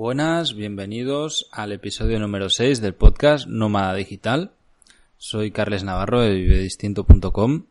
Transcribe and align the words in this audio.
Buenas, 0.00 0.54
bienvenidos 0.54 1.46
al 1.52 1.72
episodio 1.72 2.18
número 2.18 2.48
6 2.48 2.80
del 2.80 2.94
podcast 2.94 3.46
Nómada 3.46 3.92
Digital. 3.92 4.50
Soy 5.18 5.50
Carles 5.50 5.84
Navarro 5.84 6.22
de 6.22 6.32
vivedistinto.com 6.32 7.64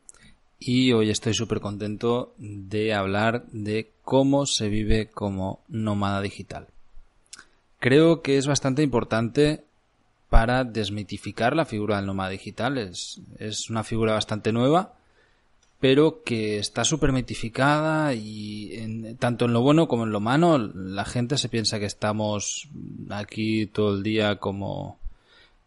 y 0.59 0.91
hoy 0.91 1.09
estoy 1.09 1.33
súper 1.33 1.59
contento 1.59 2.35
de 2.37 2.93
hablar 2.93 3.47
de 3.51 3.89
cómo 4.03 4.45
se 4.45 4.69
vive 4.69 5.07
como 5.07 5.61
nómada 5.69 6.21
digital. 6.21 6.67
Creo 7.79 8.21
que 8.21 8.37
es 8.37 8.45
bastante 8.45 8.83
importante 8.83 9.63
para 10.29 10.63
desmitificar 10.65 11.55
la 11.55 11.65
figura 11.65 11.95
del 11.95 12.05
nómada 12.05 12.29
digital. 12.29 12.77
Es, 12.77 13.21
es 13.39 13.71
una 13.71 13.83
figura 13.83 14.13
bastante 14.13 14.51
nueva 14.51 14.98
pero 15.79 16.23
que 16.23 16.59
está 16.59 16.83
súper 16.83 17.11
mitificada 17.11 18.13
y 18.13 18.73
en, 18.73 19.17
tanto 19.17 19.45
en 19.45 19.53
lo 19.53 19.61
bueno 19.61 19.87
como 19.87 20.03
en 20.03 20.11
lo 20.11 20.19
malo 20.19 20.57
la 20.57 21.05
gente 21.05 21.37
se 21.37 21.49
piensa 21.49 21.79
que 21.79 21.85
estamos 21.85 22.69
aquí 23.09 23.65
todo 23.67 23.95
el 23.95 24.03
día 24.03 24.37
como 24.37 24.99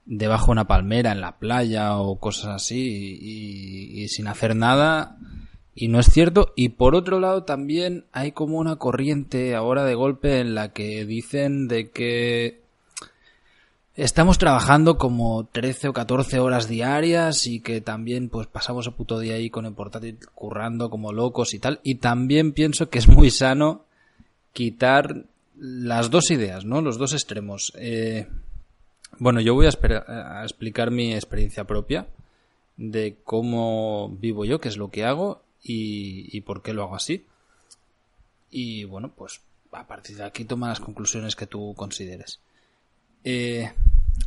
debajo 0.05 0.47
de 0.47 0.53
una 0.53 0.67
palmera 0.67 1.13
en 1.13 1.21
la 1.21 1.39
playa 1.39 1.97
o 1.97 2.19
cosas 2.19 2.51
así 2.57 3.19
y, 3.21 4.03
y 4.03 4.09
sin 4.09 4.27
hacer 4.27 4.55
nada 4.55 5.17
y 5.75 5.89
no 5.89 6.01
es 6.01 6.07
cierto. 6.07 6.53
Y 6.57 6.71
por 6.71 6.95
otro 6.95 7.21
lado 7.21 7.45
también 7.45 8.05
hay 8.13 8.33
como 8.33 8.59
una 8.59 8.77
corriente 8.77 9.55
ahora 9.55 9.85
de 9.85 9.95
golpe 9.95 10.41
en 10.41 10.55
la 10.55 10.73
que 10.73 11.05
dicen 11.07 11.69
de 11.69 11.91
que 11.91 12.62
Estamos 13.95 14.39
trabajando 14.39 14.97
como 14.97 15.45
13 15.45 15.89
o 15.89 15.93
14 15.93 16.39
horas 16.39 16.67
diarias 16.67 17.47
y 17.47 17.61
que 17.61 17.83
también 17.83 18.31
pues 18.31 18.47
pasamos 18.47 18.87
el 18.87 18.95
puto 18.95 19.19
día 19.19 19.35
ahí 19.35 19.51
con 19.51 19.67
el 19.67 19.75
portátil 19.75 20.19
currando 20.35 20.89
como 20.89 21.13
locos 21.13 21.53
y 21.53 21.59
tal. 21.59 21.79
Y 21.83 21.97
también 21.97 22.53
pienso 22.53 22.89
que 22.89 22.99
es 22.99 23.07
muy 23.07 23.31
sano 23.31 23.85
quitar 24.55 25.27
las 25.59 26.09
dos 26.09 26.31
ideas, 26.31 26.65
¿no? 26.65 26.81
Los 26.81 26.97
dos 26.97 27.13
extremos. 27.13 27.75
Eh, 27.77 28.29
bueno, 29.19 29.43
yo 29.43 29.53
voy 29.53 29.67
a, 29.67 30.39
a, 30.39 30.43
explicar 30.43 30.91
mi 30.91 31.13
experiencia 31.13 31.65
propia 31.65 32.07
de 32.79 33.19
cómo 33.25 34.09
vivo 34.19 34.47
yo, 34.47 34.59
qué 34.59 34.69
es 34.69 34.79
lo 34.79 34.91
que 34.91 35.05
hago 35.05 35.43
y, 35.63 36.35
y 36.35 36.41
por 36.41 36.63
qué 36.63 36.73
lo 36.73 36.83
hago 36.83 36.97
así. 36.97 37.27
Y 38.51 38.85
bueno, 38.85 39.13
pues 39.15 39.43
a 39.71 39.87
partir 39.87 40.17
de 40.17 40.25
aquí 40.25 40.47
toma 40.47 40.69
las 40.69 40.81
conclusiones 40.81 41.37
que 41.37 41.47
tú 41.47 41.75
consideres. 41.77 42.41
Eh, 43.25 43.73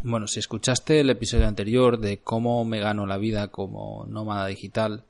bueno, 0.03 0.27
si 0.27 0.39
escuchaste 0.39 1.01
el 1.01 1.09
episodio 1.09 1.47
anterior 1.47 1.99
de 1.99 2.19
cómo 2.19 2.63
me 2.63 2.79
gano 2.79 3.05
la 3.05 3.17
vida 3.17 3.49
como 3.49 4.05
nómada 4.07 4.47
digital, 4.47 5.03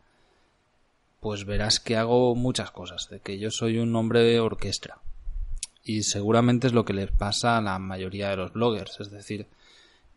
pues 1.19 1.45
verás 1.45 1.80
que 1.80 1.97
hago 1.97 2.36
muchas 2.36 2.72
cosas, 2.72 3.09
de 3.09 3.19
que 3.19 3.38
yo 3.38 3.52
soy 3.52 3.77
un 3.77 3.95
hombre 3.95 4.22
de 4.22 4.39
orquesta. 4.39 5.00
Y 5.83 6.03
seguramente 6.03 6.67
es 6.67 6.73
lo 6.73 6.86
que 6.86 6.94
les 6.94 7.11
pasa 7.11 7.58
a 7.58 7.61
la 7.61 7.77
mayoría 7.77 8.30
de 8.30 8.38
los 8.38 8.53
bloggers, 8.53 9.00
es 9.00 9.11
decir, 9.11 9.47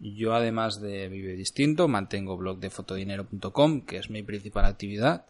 yo 0.01 0.33
además 0.33 0.81
de 0.81 1.09
Vive 1.09 1.35
Distinto 1.35 1.89
mantengo 1.89 2.37
blog 2.37 2.59
de 2.59 2.71
fotodinero.com, 2.71 3.83
que 3.83 3.99
es 3.99 4.11
mi 4.11 4.23
principal 4.23 4.65
actividad. 4.65 5.27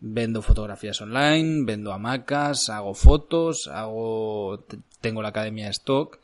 Vendo 0.00 0.42
fotografías 0.42 1.00
online, 1.00 1.64
vendo 1.64 1.92
hamacas, 1.92 2.70
hago 2.70 2.94
fotos, 2.94 3.68
hago 3.68 4.64
tengo 5.00 5.22
la 5.22 5.28
academia 5.28 5.66
de 5.66 5.72
stock 5.72 6.18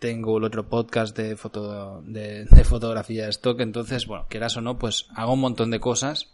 tengo 0.00 0.38
el 0.38 0.44
otro 0.44 0.66
podcast 0.66 1.14
de, 1.16 1.36
foto, 1.36 2.02
de, 2.06 2.46
fotografía 2.64 3.24
de 3.24 3.30
stock, 3.30 3.60
entonces, 3.60 4.06
bueno, 4.06 4.26
quieras 4.28 4.56
o 4.56 4.62
no, 4.62 4.78
pues 4.78 5.06
hago 5.14 5.34
un 5.34 5.40
montón 5.40 5.70
de 5.70 5.78
cosas. 5.78 6.28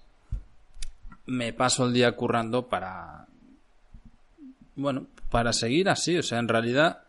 Me 1.27 1.53
paso 1.53 1.87
el 1.87 1.93
día 1.93 2.13
currando 2.13 2.69
para, 2.69 3.27
bueno, 4.77 5.09
para 5.31 5.53
seguir 5.53 5.89
así, 5.89 6.17
o 6.17 6.23
sea, 6.23 6.39
en 6.39 6.47
realidad, 6.47 7.03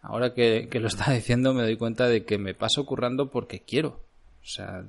ahora 0.00 0.32
que, 0.34 0.68
que 0.70 0.78
lo 0.78 0.86
está 0.88 1.12
diciendo 1.12 1.52
me 1.52 1.62
doy 1.62 1.76
cuenta 1.76 2.06
de 2.06 2.24
que 2.24 2.38
me 2.38 2.54
paso 2.54 2.86
currando 2.86 3.30
porque 3.30 3.60
quiero. 3.60 4.00
O 4.40 4.46
sea, 4.46 4.84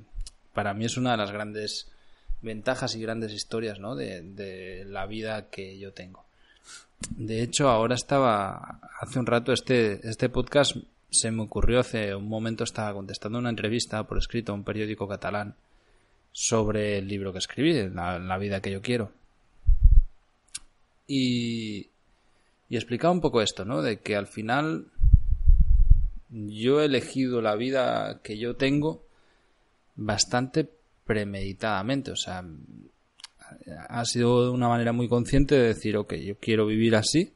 para 0.54 0.74
mí 0.74 0.84
es 0.84 0.96
una 0.96 1.10
de 1.10 1.16
las 1.16 1.32
grandes 1.32 1.90
ventajas 2.40 2.94
y 2.94 3.02
grandes 3.02 3.32
historias, 3.32 3.80
¿no? 3.80 3.96
De, 3.96 4.22
de 4.22 4.84
la 4.86 5.06
vida 5.06 5.50
que 5.50 5.76
yo 5.76 5.92
tengo. 5.92 6.24
De 7.10 7.42
hecho, 7.42 7.68
ahora 7.68 7.96
estaba, 7.96 8.78
hace 9.00 9.18
un 9.18 9.26
rato 9.26 9.52
este, 9.52 10.08
este 10.08 10.28
podcast 10.28 10.76
se 11.10 11.30
me 11.30 11.42
ocurrió 11.42 11.80
hace 11.80 12.14
un 12.14 12.28
momento, 12.28 12.64
estaba 12.64 12.94
contestando 12.94 13.38
una 13.38 13.50
entrevista 13.50 14.04
por 14.04 14.18
escrito 14.18 14.52
a 14.52 14.54
un 14.54 14.64
periódico 14.64 15.08
catalán 15.08 15.54
sobre 16.32 16.98
el 16.98 17.08
libro 17.08 17.32
que 17.32 17.38
escribí, 17.38 17.88
La, 17.90 18.38
vida 18.38 18.60
que 18.60 18.70
yo 18.70 18.80
quiero. 18.80 19.10
Y, 21.06 21.88
y 22.68 22.76
explicaba 22.76 23.12
un 23.12 23.20
poco 23.20 23.42
esto, 23.42 23.64
¿no? 23.64 23.82
De 23.82 23.98
que 23.98 24.14
al 24.14 24.28
final 24.28 24.86
yo 26.30 26.80
he 26.80 26.84
elegido 26.84 27.42
la 27.42 27.56
vida 27.56 28.20
que 28.22 28.38
yo 28.38 28.54
tengo 28.54 29.04
bastante 29.96 30.70
premeditadamente, 31.04 32.12
o 32.12 32.16
sea, 32.16 32.44
ha 33.88 34.04
sido 34.04 34.44
de 34.44 34.50
una 34.50 34.68
manera 34.68 34.92
muy 34.92 35.08
consciente 35.08 35.56
de 35.56 35.68
decir, 35.68 35.96
ok, 35.96 36.14
yo 36.14 36.36
quiero 36.38 36.66
vivir 36.66 36.94
así 36.94 37.32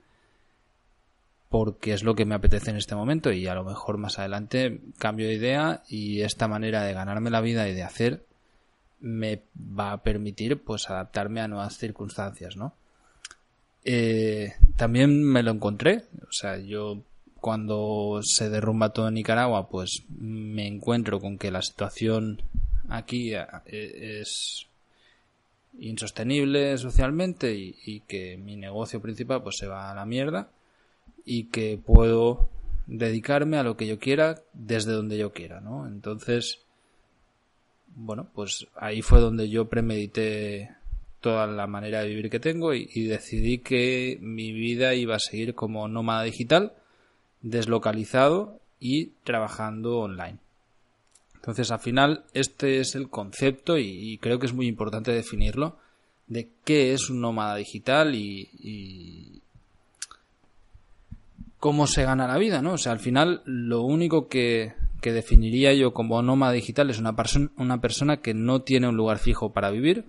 porque 1.55 1.93
es 1.93 2.03
lo 2.03 2.17
que 2.17 2.25
me 2.25 2.35
apetece 2.35 2.71
en 2.71 2.77
este 2.79 2.97
momento 2.97 3.31
y 3.31 3.47
a 3.47 3.55
lo 3.55 3.63
mejor 3.63 3.97
más 3.97 4.19
adelante 4.19 4.81
cambio 4.99 5.29
de 5.29 5.35
idea 5.35 5.85
y 5.89 6.23
esta 6.23 6.49
manera 6.49 6.83
de 6.83 6.95
ganarme 6.95 7.31
la 7.31 7.41
vida 7.41 7.69
y 7.69 7.75
de 7.75 7.85
hacer 7.85 8.25
me 8.99 9.43
va 9.57 9.93
a 9.93 10.03
permitir 10.03 10.61
pues 10.65 10.91
adaptarme 10.91 11.41
a 11.41 11.47
nuevas 11.47 11.79
circunstancias, 11.79 12.57
¿no? 12.57 12.75
Eh, 13.85 14.55
también 14.75 15.23
me 15.23 15.45
lo 15.45 15.53
encontré, 15.53 16.07
o 16.29 16.33
sea, 16.33 16.59
yo 16.59 17.03
cuando 17.37 18.19
se 18.25 18.51
derrumba 18.51 18.93
todo 18.93 19.07
en 19.07 19.15
Nicaragua 19.15 19.69
pues 19.69 20.03
me 20.09 20.67
encuentro 20.67 21.21
con 21.21 21.39
que 21.39 21.53
la 21.53 21.63
situación 21.63 22.43
aquí 22.89 23.33
eh, 23.33 23.47
es 23.67 24.67
insostenible 25.79 26.77
socialmente 26.79 27.55
y, 27.55 27.77
y 27.87 28.01
que 28.01 28.39
mi 28.39 28.57
negocio 28.57 29.01
principal 29.01 29.45
pues 29.45 29.55
se 29.57 29.69
va 29.69 29.93
a 29.93 29.95
la 29.95 30.05
mierda 30.05 30.49
y 31.25 31.45
que 31.45 31.79
puedo 31.85 32.49
dedicarme 32.87 33.57
a 33.57 33.63
lo 33.63 33.77
que 33.77 33.87
yo 33.87 33.99
quiera 33.99 34.43
desde 34.53 34.93
donde 34.93 35.17
yo 35.17 35.33
quiera, 35.33 35.61
¿no? 35.61 35.87
Entonces, 35.87 36.61
bueno, 37.95 38.29
pues 38.35 38.67
ahí 38.77 39.03
fue 39.03 39.21
donde 39.21 39.49
yo 39.49 39.69
premedité 39.69 40.71
toda 41.21 41.47
la 41.47 41.67
manera 41.67 42.01
de 42.01 42.09
vivir 42.09 42.29
que 42.29 42.41
tengo 42.41 42.75
y, 42.75 43.05
decidí 43.07 43.59
que 43.59 44.19
mi 44.21 44.53
vida 44.53 44.95
iba 44.95 45.17
a 45.17 45.21
seguir 45.21 45.55
como 45.55 45.89
nómada 45.89 46.25
digital, 46.25 46.75
deslocalizado 47.41 48.61
y 48.79 49.07
trabajando 49.25 50.01
online. 50.01 50.39
Entonces, 51.37 51.71
al 51.71 51.81
final, 51.81 52.25
este 52.35 52.81
es 52.81 52.95
el 52.95 53.09
concepto 53.09 53.79
y, 53.79 53.87
y 53.87 54.19
creo 54.19 54.39
que 54.39 54.47
es 54.47 54.53
muy 54.53 54.67
importante 54.67 55.13
definirlo 55.13 55.79
de 56.27 56.49
qué 56.65 56.93
es 56.93 57.11
un 57.11 57.21
nómada 57.21 57.57
digital 57.57 58.15
y, 58.15 59.43
cómo 61.65 61.87
se 61.87 62.05
gana 62.05 62.29
la 62.29 62.37
vida, 62.37 62.61
¿no? 62.61 62.75
O 62.75 62.77
sea, 62.77 62.93
al 62.93 62.99
final 62.99 63.41
lo 63.47 63.81
único 63.81 64.29
que, 64.29 64.75
que 65.01 65.13
definiría 65.13 65.73
yo 65.73 65.95
como 65.95 66.21
nómada 66.21 66.53
digital 66.53 66.91
es 66.91 66.99
una, 66.99 67.17
persona 67.17 67.49
una 67.57 67.81
persona 67.81 68.19
que 68.19 68.35
no 68.35 68.61
tiene 68.61 68.87
un 68.87 68.99
lugar 68.99 69.19
fijo 69.19 69.55
para 69.55 69.71
vivir, 69.71 70.05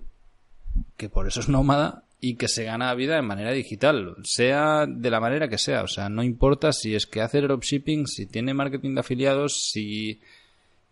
que 0.98 1.08
por 1.08 1.26
eso 1.26 1.40
es 1.40 1.48
nómada 1.48 2.02
y 2.20 2.34
que 2.34 2.46
se 2.48 2.64
gana 2.64 2.88
la 2.88 2.94
vida 2.94 3.14
de 3.14 3.22
manera 3.22 3.52
digital, 3.52 4.16
sea 4.22 4.84
de 4.86 5.08
la 5.08 5.18
manera 5.18 5.48
que 5.48 5.56
sea, 5.56 5.82
o 5.82 5.88
sea, 5.88 6.10
no 6.10 6.22
importa 6.22 6.72
si 6.72 6.94
es 6.94 7.06
que 7.06 7.22
hace 7.22 7.40
dropshipping, 7.40 8.06
si 8.06 8.26
tiene 8.26 8.52
marketing 8.52 8.92
de 8.92 9.00
afiliados, 9.00 9.70
si 9.72 10.20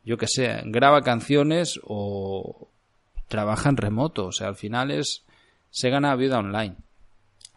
yo 0.03 0.17
que 0.17 0.29
sé, 0.29 0.63
graba 0.65 1.03
canciones 1.03 1.79
o 1.83 2.69
trabaja 3.29 3.69
en 3.69 3.77
remoto, 3.77 4.29
o 4.29 4.33
sea, 4.33 4.49
al 4.49 4.57
final 4.57 4.91
es 4.91 5.25
se 5.71 5.91
gana 5.91 6.09
la 6.09 6.17
vida 6.17 6.39
online. 6.39 6.77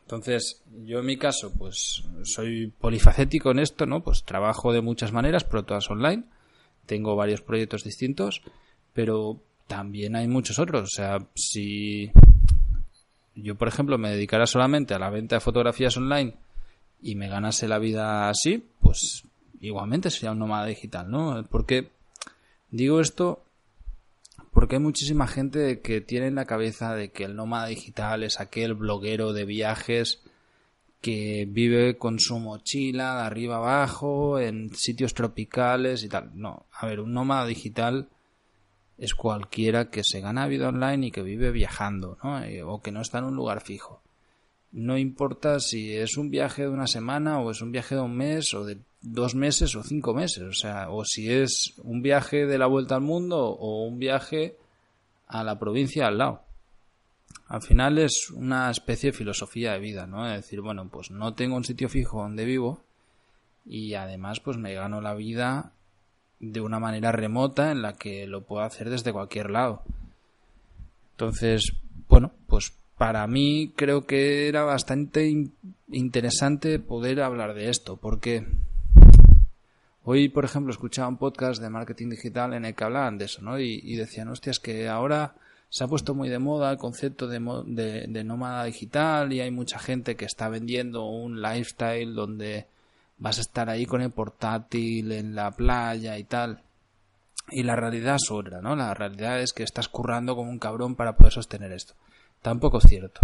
Entonces, 0.08 0.64
yo 0.86 1.00
en 1.00 1.06
mi 1.06 1.18
caso, 1.18 1.52
pues 1.52 2.02
soy 2.24 2.68
polifacético 2.68 3.52
en 3.52 3.60
esto, 3.60 3.86
¿no? 3.86 4.02
Pues 4.02 4.24
trabajo 4.24 4.72
de 4.72 4.80
muchas 4.80 5.12
maneras, 5.12 5.44
pero 5.44 5.66
todas 5.66 5.90
online. 5.90 6.24
Tengo 6.86 7.18
varios 7.18 7.42
proyectos 7.42 7.84
distintos, 7.84 8.42
pero 8.94 9.42
también 9.68 10.16
hay 10.16 10.30
muchos 10.30 10.60
otros. 10.60 10.84
O 10.84 10.96
sea, 10.96 11.18
si 11.36 12.10
yo, 13.36 13.56
por 13.56 13.68
ejemplo, 13.68 13.98
me 13.98 14.12
dedicara 14.12 14.48
solamente 14.48 14.94
a 14.94 15.00
la 15.00 15.10
venta 15.10 15.36
de 15.36 15.42
fotografías 15.42 15.98
online 15.98 16.36
y 17.02 17.16
me 17.16 17.28
ganase 17.28 17.68
la 17.68 17.78
vida 17.78 18.30
así, 18.30 18.64
pues 18.80 19.24
igualmente 19.60 20.10
sería 20.10 20.32
un 20.32 20.40
nómada 20.40 20.68
digital, 20.68 21.12
¿no? 21.12 21.46
Porque 21.52 21.90
digo 22.72 23.02
esto 23.02 23.44
porque 24.52 24.76
hay 24.76 24.82
muchísima 24.82 25.28
gente 25.28 25.82
que 25.82 26.02
tiene 26.02 26.28
en 26.28 26.36
la 26.36 26.46
cabeza 26.46 26.96
de 26.96 27.12
que 27.12 27.24
el 27.24 27.36
nómada 27.36 27.68
digital 27.68 28.24
es 28.24 28.40
aquel 28.40 28.74
bloguero 28.74 29.34
de 29.34 29.46
viajes 29.46 30.22
que 31.02 31.48
vive 31.48 31.98
con 31.98 32.20
su 32.20 32.40
mochila 32.40 33.16
de 33.16 33.22
arriba 33.22 33.58
abajo 33.58 34.40
en 34.40 34.74
sitios 34.76 35.14
tropicales 35.14 36.04
y 36.04 36.10
tal. 36.10 36.32
No, 36.34 36.66
a 36.72 36.86
ver, 36.88 37.00
un 37.00 37.14
nómada 37.14 37.46
digital 37.46 38.10
es 38.98 39.14
cualquiera 39.14 39.90
que 39.90 40.04
se 40.04 40.22
gana 40.22 40.48
vida 40.48 40.70
online 40.70 41.08
y 41.08 41.12
que 41.12 41.22
vive 41.22 41.52
viajando, 41.52 42.18
¿no? 42.24 42.44
Eh, 42.44 42.64
o 42.64 42.82
que 42.82 42.92
no 42.92 43.02
está 43.02 43.20
en 43.20 43.26
un 43.26 43.36
lugar 43.36 43.62
fijo. 43.62 44.02
No 44.72 44.98
importa 44.98 45.60
si 45.60 45.96
es 45.96 46.18
un 46.18 46.30
viaje 46.30 46.64
de 46.64 46.70
una 46.70 46.88
semana 46.88 47.40
o 47.40 47.52
es 47.52 47.62
un 47.62 47.72
viaje 47.72 47.96
de 47.96 48.02
un 48.02 48.16
mes 48.16 48.54
o 48.54 48.66
de 48.66 48.80
dos 49.12 49.36
meses 49.36 49.76
o 49.76 49.84
cinco 49.84 50.14
meses, 50.14 50.44
o 50.44 50.54
sea, 50.54 50.90
o 50.90 51.06
si 51.06 51.32
es 51.32 51.74
un 51.84 52.02
viaje 52.02 52.46
de 52.46 52.58
la 52.58 52.68
vuelta 52.68 52.96
al 52.96 53.02
mundo 53.02 53.40
o 53.40 53.86
un 53.86 54.00
viaje 54.00 54.58
a 55.28 55.44
la 55.44 55.58
provincia 55.58 56.08
al 56.08 56.18
lado. 56.18 56.42
Al 57.48 57.62
final 57.62 57.98
es 57.98 58.30
una 58.32 58.70
especie 58.70 59.12
de 59.12 59.18
filosofía 59.18 59.74
de 59.74 59.80
vida, 59.80 60.08
¿no? 60.08 60.28
Es 60.28 60.42
decir, 60.42 60.62
bueno, 60.62 60.90
pues 60.90 61.12
no 61.12 61.34
tengo 61.34 61.56
un 61.56 61.64
sitio 61.64 61.88
fijo 61.88 62.22
donde 62.22 62.46
vivo 62.46 62.82
y 63.66 63.94
además 63.94 64.40
pues 64.40 64.58
me 64.58 64.74
gano 64.74 65.02
la 65.02 65.14
vida 65.14 65.72
de 66.40 66.62
una 66.62 66.80
manera 66.80 67.12
remota 67.12 67.72
en 67.72 67.82
la 67.82 67.94
que 67.94 68.28
lo 68.28 68.44
puedo 68.44 68.64
hacer 68.64 68.90
desde 68.90 69.14
cualquier 69.14 69.50
lado. 69.50 69.84
Entonces, 71.12 71.74
bueno, 72.10 72.32
pues 72.48 72.74
para 72.98 73.26
mí 73.28 73.72
creo 73.76 74.06
que 74.06 74.48
era 74.48 74.64
bastante 74.64 75.32
interesante 75.90 76.80
poder 76.80 77.22
hablar 77.22 77.54
de 77.54 77.70
esto, 77.70 77.98
porque 77.98 78.46
hoy, 80.10 80.30
por 80.30 80.46
ejemplo, 80.46 80.72
escuchaba 80.72 81.10
un 81.10 81.18
podcast 81.18 81.62
de 81.62 81.70
marketing 81.70 82.12
digital 82.12 82.54
en 82.54 82.64
el 82.64 82.74
que 82.74 82.84
hablaban 82.86 83.18
de 83.18 83.26
eso, 83.26 83.42
¿no? 83.42 83.60
Y, 83.60 83.82
y 83.84 83.98
decían, 83.98 84.30
hostias, 84.30 84.58
que 84.58 84.88
ahora 84.88 85.36
se 85.68 85.84
ha 85.84 85.88
puesto 85.88 86.16
muy 86.16 86.30
de 86.30 86.40
moda 86.40 86.72
el 86.72 86.78
concepto 86.78 87.28
de, 87.28 87.40
de, 87.66 88.06
de 88.08 88.24
nómada 88.24 88.64
digital 88.64 89.34
y 89.34 89.42
hay 89.42 89.52
mucha 89.52 89.80
gente 89.80 90.16
que 90.16 90.24
está 90.24 90.48
vendiendo 90.48 91.06
un 91.08 91.42
lifestyle 91.42 92.16
donde 92.16 92.68
vas 93.18 93.38
a 93.38 93.42
estar 93.42 93.70
ahí 93.70 93.86
con 93.86 94.02
el 94.02 94.12
portátil 94.12 95.12
en 95.12 95.36
la 95.36 95.52
playa 95.52 96.18
y 96.18 96.24
tal. 96.24 96.62
Y 97.50 97.64
la 97.64 97.76
realidad 97.76 98.16
es 98.16 98.32
otra, 98.32 98.62
¿no? 98.62 98.78
La 98.78 98.94
realidad 98.94 99.42
es 99.42 99.52
que 99.52 99.64
estás 99.64 99.90
currando 99.90 100.38
como 100.38 100.50
un 100.50 100.60
cabrón 100.60 100.96
para 100.96 101.18
poder 101.18 101.34
sostener 101.34 101.74
esto. 101.74 101.96
Tampoco 102.42 102.78
es 102.78 102.86
cierto. 102.86 103.20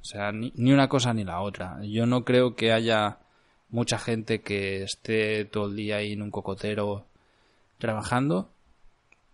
O 0.00 0.04
sea, 0.04 0.30
ni, 0.30 0.52
ni 0.54 0.72
una 0.72 0.88
cosa 0.88 1.12
ni 1.12 1.24
la 1.24 1.40
otra. 1.40 1.80
Yo 1.82 2.06
no 2.06 2.24
creo 2.24 2.54
que 2.54 2.72
haya 2.72 3.18
mucha 3.70 3.98
gente 3.98 4.40
que 4.40 4.82
esté 4.82 5.44
todo 5.44 5.66
el 5.66 5.76
día 5.76 5.96
ahí 5.96 6.12
en 6.12 6.22
un 6.22 6.30
cocotero 6.30 7.06
trabajando 7.78 8.50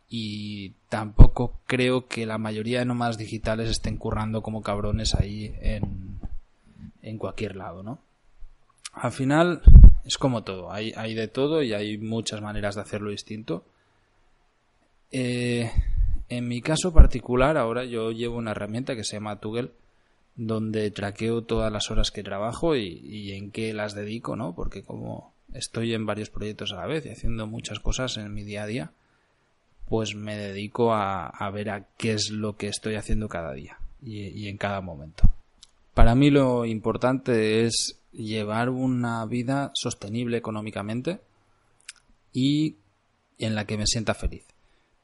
y 0.09 0.71
tampoco 0.89 1.59
creo 1.67 2.07
que 2.07 2.27
la 2.27 2.39
mayoría 2.39 2.81
de 2.81 2.85
nómadas 2.85 3.19
digitales 3.19 3.71
estén 3.71 3.97
currando 3.97 4.43
como 4.43 4.63
cabrones 4.63 5.15
ahí 5.15 5.55
en, 5.61 6.21
en 7.03 7.19
cualquier 7.19 7.57
lado, 7.57 7.83
¿no? 7.83 7.99
Al 8.93 9.13
final 9.13 9.63
es 10.05 10.19
como 10.19 10.45
todo, 10.45 10.71
hay, 10.73 10.93
hay 10.97 11.15
de 11.15 11.29
todo 11.29 11.63
y 11.63 11.73
hay 11.73 11.99
muchas 11.99 12.41
maneras 12.43 12.75
de 12.75 12.83
hacerlo 12.83 13.11
distinto. 13.11 13.65
Eh, 15.11 15.71
en 16.29 16.49
mi 16.49 16.61
caso 16.61 16.93
particular, 16.93 17.57
ahora 17.57 17.85
yo 17.85 18.11
llevo 18.13 18.37
una 18.37 18.53
herramienta 18.53 18.95
que 18.95 19.05
se 19.05 19.17
llama 19.17 19.41
Tugel, 19.41 19.73
donde 20.37 20.91
traqueo 20.91 21.43
todas 21.43 21.73
las 21.73 21.91
horas 21.91 22.11
que 22.11 22.23
trabajo 22.23 22.77
y, 22.77 23.33
en 23.33 23.51
qué 23.51 23.73
las 23.73 23.95
dedico, 23.95 24.37
¿no? 24.37 24.55
Porque 24.55 24.83
como 24.83 25.33
estoy 25.53 25.95
en 25.95 26.07
varios 26.07 26.31
proyectos 26.31 26.73
a 26.73 26.77
la 26.77 26.87
vez 26.87 27.07
y 27.07 27.11
haciendo 27.11 27.47
muchas 27.47 27.79
cosas 27.81 28.17
en 28.17 28.33
mi 28.35 28.43
día 28.43 28.65
a 28.65 28.67
día, 28.67 28.93
pues 29.89 30.15
me 30.15 30.37
dedico 30.37 30.93
a, 30.93 31.27
a 31.27 31.51
ver 31.51 31.71
a 31.71 31.87
qué 31.97 32.13
es 32.13 32.31
lo 32.31 32.57
que 32.57 32.69
estoy 32.69 32.97
haciendo 32.97 33.29
cada 33.29 33.53
día 33.53 33.79
y 34.03 34.49
en 34.49 34.59
cada 34.59 34.81
momento. 34.81 35.33
Para 35.95 36.15
mí 36.15 36.31
lo 36.31 36.65
importante 36.67 37.65
es 37.65 37.99
llevar 38.13 38.69
una 38.69 39.25
vida 39.27 39.71
sostenible 39.75 40.37
económicamente 40.37 41.21
y 42.33 42.77
en 43.39 43.55
la 43.55 43.65
que 43.65 43.79
me 43.79 43.87
sienta 43.87 44.15
feliz. 44.15 44.45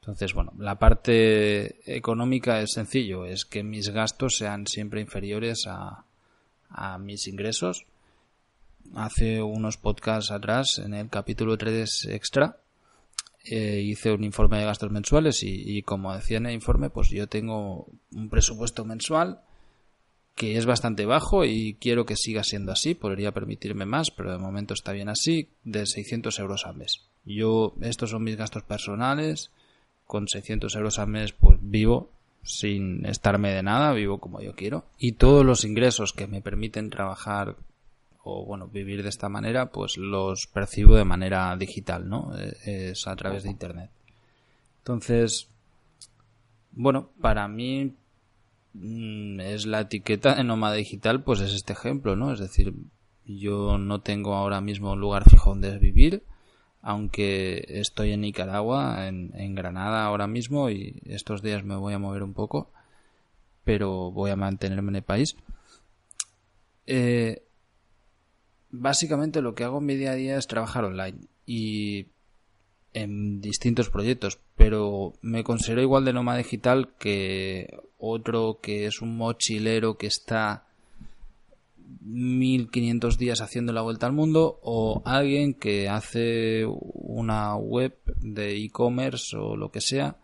Entonces, 0.01 0.33
bueno, 0.33 0.51
la 0.57 0.79
parte 0.79 1.95
económica 1.95 2.59
es 2.59 2.71
sencillo, 2.71 3.25
es 3.25 3.45
que 3.45 3.61
mis 3.61 3.89
gastos 3.89 4.33
sean 4.35 4.65
siempre 4.65 4.99
inferiores 4.99 5.65
a, 5.67 6.05
a 6.69 6.97
mis 6.97 7.27
ingresos. 7.27 7.85
Hace 8.95 9.43
unos 9.43 9.77
podcasts 9.77 10.31
atrás, 10.31 10.81
en 10.83 10.95
el 10.95 11.07
capítulo 11.09 11.55
3 11.55 12.07
extra, 12.09 12.57
eh, 13.45 13.79
hice 13.83 14.11
un 14.11 14.23
informe 14.23 14.57
de 14.57 14.65
gastos 14.65 14.89
mensuales 14.89 15.43
y, 15.43 15.77
y, 15.77 15.83
como 15.83 16.15
decía 16.15 16.37
en 16.37 16.47
el 16.47 16.55
informe, 16.55 16.89
pues 16.89 17.09
yo 17.09 17.27
tengo 17.27 17.87
un 18.11 18.29
presupuesto 18.29 18.83
mensual 18.85 19.41
que 20.33 20.57
es 20.57 20.65
bastante 20.65 21.05
bajo 21.05 21.45
y 21.45 21.75
quiero 21.79 22.07
que 22.07 22.15
siga 22.15 22.43
siendo 22.43 22.71
así, 22.71 22.95
podría 22.95 23.33
permitirme 23.33 23.85
más, 23.85 24.09
pero 24.09 24.31
de 24.31 24.39
momento 24.39 24.73
está 24.73 24.93
bien 24.93 25.09
así, 25.09 25.49
de 25.63 25.85
600 25.85 26.39
euros 26.39 26.65
al 26.65 26.77
mes. 26.77 27.01
Yo, 27.23 27.75
estos 27.81 28.09
son 28.09 28.23
mis 28.23 28.37
gastos 28.37 28.63
personales, 28.63 29.51
con 30.11 30.27
600 30.27 30.75
euros 30.75 30.99
al 30.99 31.07
mes 31.07 31.31
pues 31.31 31.57
vivo 31.61 32.09
sin 32.43 33.05
estarme 33.05 33.53
de 33.53 33.63
nada, 33.63 33.93
vivo 33.93 34.19
como 34.19 34.41
yo 34.41 34.53
quiero. 34.53 34.83
Y 34.97 35.13
todos 35.13 35.45
los 35.45 35.63
ingresos 35.63 36.11
que 36.11 36.27
me 36.27 36.41
permiten 36.41 36.89
trabajar 36.89 37.55
o 38.23 38.45
bueno, 38.45 38.67
vivir 38.67 39.01
de 39.01 39.09
esta 39.09 39.29
manera, 39.29 39.71
pues 39.71 39.97
los 39.97 40.47
percibo 40.47 40.95
de 40.95 41.05
manera 41.05 41.55
digital, 41.55 42.07
¿no? 42.09 42.31
Es 42.37 43.07
a 43.07 43.15
través 43.15 43.43
de 43.43 43.49
internet. 43.49 43.89
Entonces, 44.79 45.47
bueno, 46.71 47.09
para 47.19 47.47
mí 47.47 47.95
Mm, 48.73 49.41
es 49.41 49.65
la 49.65 49.81
etiqueta 49.81 50.35
de 50.35 50.43
nómada 50.43 50.75
digital, 50.75 51.23
pues 51.23 51.41
es 51.41 51.53
este 51.53 51.73
ejemplo, 51.73 52.15
¿no? 52.15 52.31
Es 52.31 52.39
decir, 52.39 52.73
yo 53.25 53.77
no 53.77 53.99
tengo 53.99 54.35
ahora 54.35 54.61
mismo 54.61 54.93
un 54.93 54.99
lugar 54.99 55.29
fijo 55.29 55.49
donde 55.49 55.77
vivir, 55.77 56.23
aunque 56.81 57.65
estoy 57.67 58.11
en 58.11 58.21
Nicaragua, 58.21 59.07
en, 59.07 59.55
Granada 59.55 60.05
ahora 60.05 60.27
mismo 60.27 60.69
y 60.69 61.01
estos 61.05 61.41
días 61.41 61.63
me 61.63 61.75
voy 61.75 61.93
a 61.93 61.99
mover 61.99 62.23
un 62.23 62.33
poco, 62.33 62.71
pero 63.63 64.11
voy 64.11 64.31
a 64.31 64.35
mantenerme 64.35 64.89
en 64.89 64.95
el 64.97 65.03
país. 65.03 65.35
Eh, 66.87 67.43
básicamente 68.71 69.41
lo 69.41 69.53
que 69.53 69.63
hago 69.63 69.77
en 69.77 69.85
mi 69.85 69.95
día 69.95 70.11
a 70.11 70.15
día 70.15 70.37
es 70.37 70.47
trabajar 70.47 70.85
online 70.85 71.19
y 71.45 72.07
en 72.93 73.41
distintos 73.41 73.89
proyectos, 73.89 74.39
pero 74.55 75.13
me 75.21 75.43
considero 75.43 75.81
igual 75.81 76.03
de 76.05 76.13
nómada 76.13 76.39
digital 76.39 76.93
que 76.97 77.79
otro 77.97 78.59
que 78.61 78.85
es 78.85 79.01
un 79.01 79.15
mochilero 79.15 79.97
que 79.97 80.07
está 80.07 80.65
1500 82.01 83.17
días 83.17 83.41
haciendo 83.41 83.73
la 83.73 83.81
vuelta 83.81 84.05
al 84.05 84.13
mundo 84.13 84.59
o 84.63 85.01
alguien 85.05 85.53
que 85.53 85.89
hace 85.89 86.65
una 86.65 87.55
web 87.55 87.97
de 88.21 88.57
e-commerce 88.57 89.35
o 89.37 89.55
lo 89.55 89.71
que 89.71 89.81
sea 89.81 90.17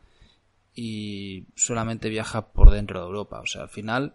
y 0.76 1.46
solamente 1.56 2.10
viaja 2.10 2.50
por 2.50 2.72
dentro 2.72 3.00
de 3.00 3.08
Europa. 3.08 3.40
O 3.40 3.46
sea, 3.46 3.64
al 3.64 3.70
final 3.70 4.14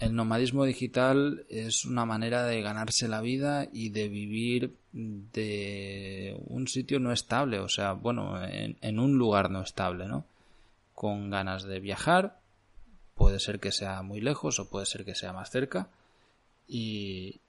el 0.00 0.14
nomadismo 0.14 0.64
digital 0.64 1.44
es 1.48 1.84
una 1.84 2.04
manera 2.04 2.44
de 2.44 2.60
ganarse 2.60 3.08
la 3.08 3.20
vida 3.20 3.68
y 3.72 3.90
de 3.90 4.08
vivir 4.08 4.76
de 4.92 6.36
un 6.46 6.68
sitio 6.68 7.00
no 7.00 7.12
estable, 7.12 7.60
o 7.60 7.68
sea, 7.68 7.92
bueno, 7.92 8.42
en, 8.42 8.98
un 8.98 9.16
lugar 9.16 9.50
no 9.50 9.62
estable, 9.62 10.06
¿no? 10.06 10.24
Con 10.94 11.30
ganas 11.30 11.64
de 11.64 11.80
viajar, 11.80 12.40
puede 13.14 13.38
ser 13.38 13.60
que 13.60 13.72
sea 13.72 14.02
muy 14.02 14.20
lejos 14.20 14.58
o 14.58 14.68
puede 14.68 14.86
ser 14.86 15.04
que 15.04 15.14
sea 15.14 15.32
más 15.32 15.50
cerca 15.50 15.88
y 16.66 17.40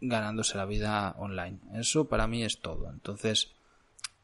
ganándose 0.00 0.56
la 0.56 0.66
vida 0.66 1.14
online. 1.18 1.58
Eso 1.74 2.06
para 2.06 2.26
mí 2.26 2.42
es 2.42 2.58
todo. 2.60 2.90
Entonces, 2.90 3.50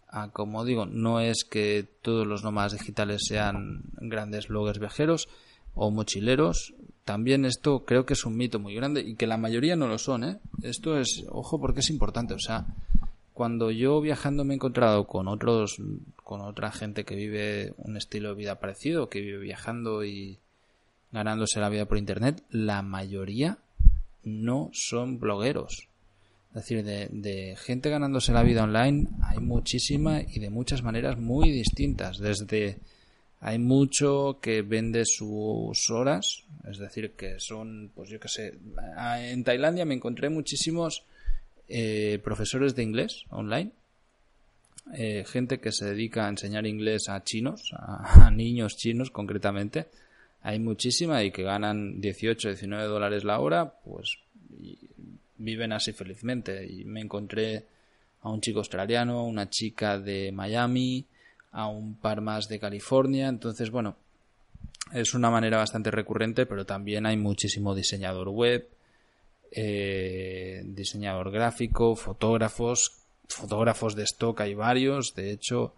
ah, 0.09 0.31
como 0.33 0.65
digo, 0.65 0.87
no 0.87 1.21
es 1.21 1.45
que 1.45 1.87
todos 2.03 2.27
los 2.27 2.43
nómadas 2.43 2.73
digitales 2.73 3.23
sean 3.29 3.83
grandes 3.95 4.49
bloggers 4.49 4.79
viajeros 4.79 5.29
o 5.75 5.91
mochileros, 5.91 6.75
también 7.05 7.45
esto 7.45 7.85
creo 7.85 8.05
que 8.05 8.15
es 8.15 8.25
un 8.25 8.37
mito 8.37 8.59
muy 8.59 8.75
grande 8.75 9.01
y 9.03 9.15
que 9.15 9.27
la 9.27 9.37
mayoría 9.37 9.77
no 9.77 9.87
lo 9.87 9.99
son, 9.99 10.25
¿eh? 10.25 10.39
Esto 10.63 10.99
es, 10.99 11.25
ojo, 11.29 11.61
porque 11.61 11.81
es 11.81 11.91
importante. 11.91 12.35
O 12.35 12.39
sea, 12.39 12.67
cuando 13.33 13.71
yo 13.71 14.01
viajando 14.01 14.45
me 14.45 14.55
he 14.55 14.57
encontrado 14.57 15.07
con 15.07 15.29
otros, 15.29 15.77
con 16.25 16.41
otra 16.41 16.73
gente 16.73 17.05
que 17.05 17.15
vive 17.15 17.75
un 17.77 17.97
estilo 17.97 18.31
de 18.31 18.35
vida 18.35 18.59
parecido, 18.59 19.09
que 19.09 19.21
vive 19.21 19.39
viajando 19.39 20.05
y 20.05 20.41
ganándose 21.13 21.61
la 21.61 21.69
vida 21.69 21.87
por 21.87 21.99
internet, 21.99 22.43
la 22.51 22.83
mayoría 22.83 23.59
no 24.27 24.71
son 24.73 25.19
blogueros. 25.19 25.89
Es 26.51 26.63
decir, 26.63 26.85
de, 26.85 27.57
gente 27.59 27.91
ganándose 27.91 28.33
la 28.33 28.43
vida 28.43 28.65
online 28.65 29.09
hay 29.23 29.39
muchísima 29.39 30.23
y 30.23 30.41
de 30.41 30.51
muchas 30.51 30.83
maneras 30.83 31.19
muy 31.19 31.51
distintas. 31.51 32.19
Desde 32.19 32.79
hay 33.41 33.59
mucho 33.59 34.39
que 34.41 34.63
vende 34.63 35.05
sus 35.05 35.91
horas, 35.91 36.45
es 36.69 36.79
decir, 36.79 37.13
que 37.13 37.39
son, 37.39 37.91
pues 37.95 38.09
yo 38.11 38.19
qué 38.19 38.29
sé, 38.29 38.59
en 39.19 39.45
Tailandia 39.45 39.85
me 39.85 39.95
encontré 39.95 40.31
muchísimos 40.31 41.05
eh, 41.69 42.19
profesores 42.25 42.75
de 42.75 42.83
inglés 42.83 43.25
online, 43.29 43.71
eh, 44.95 45.25
gente 45.27 45.59
que 45.59 45.73
se 45.73 45.85
dedica 45.85 46.27
a 46.27 46.31
enseñar 46.31 46.67
inglés 46.67 47.09
a 47.09 47.23
chinos, 47.23 47.73
a, 47.77 48.31
niños 48.35 48.77
chinos 48.77 49.11
concretamente, 49.11 49.89
hay 50.43 50.59
muchísima 50.59 51.23
y 51.25 51.31
que 51.31 51.43
ganan 51.43 52.01
18, 52.01 52.49
19 52.49 52.85
dólares 52.85 53.25
la 53.25 53.41
hora, 53.41 53.75
pues 53.85 54.19
viven 55.37 55.73
así 55.73 55.93
felizmente. 55.93 56.67
Y 56.67 56.85
me 56.85 57.01
encontré 57.01 57.67
a 58.23 58.31
un 58.31 58.41
chico 58.41 58.61
australiano, 58.61 59.25
una 59.25 59.51
chica 59.51 59.99
de 59.99 60.33
Miami, 60.33 61.07
a 61.53 61.69
un 61.69 61.97
par 61.97 62.21
más 62.21 62.49
de 62.49 62.59
California. 62.59 63.29
Entonces, 63.29 63.71
bueno, 63.71 63.97
es 64.93 65.15
una 65.15 65.31
manera 65.31 65.59
bastante 65.59 65.91
recurrente, 65.91 66.47
pero 66.47 66.65
también 66.65 67.07
hay 67.07 67.17
muchísimo 67.17 67.75
diseñador 67.75 68.29
web, 68.29 68.69
eh, 69.51 70.63
diseñador 70.65 71.31
gráfico, 71.31 71.97
fotógrafos 71.97 73.07
fotógrafos 73.29 73.95
de 73.95 74.05
stock 74.05 74.41
hay 74.41 74.55
varios, 74.55 75.15
de 75.15 75.33
hecho 75.33 75.75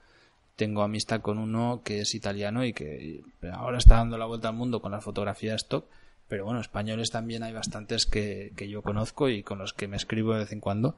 tengo 0.58 0.82
amistad 0.82 1.20
con 1.20 1.38
uno 1.38 1.82
que 1.84 2.00
es 2.00 2.16
italiano 2.16 2.64
y 2.64 2.72
que 2.72 3.22
ahora 3.52 3.78
está 3.78 3.94
dando 3.94 4.18
la 4.18 4.26
vuelta 4.26 4.48
al 4.48 4.56
mundo 4.56 4.82
con 4.82 4.90
la 4.90 5.00
fotografía 5.00 5.52
de 5.52 5.56
stock, 5.56 5.86
pero 6.26 6.44
bueno, 6.44 6.60
españoles 6.60 7.12
también 7.12 7.44
hay 7.44 7.52
bastantes 7.52 8.06
que, 8.06 8.52
que 8.56 8.68
yo 8.68 8.82
conozco 8.82 9.28
y 9.28 9.44
con 9.44 9.58
los 9.58 9.72
que 9.72 9.86
me 9.86 9.96
escribo 9.96 10.32
de 10.32 10.40
vez 10.40 10.52
en 10.52 10.58
cuando 10.58 10.96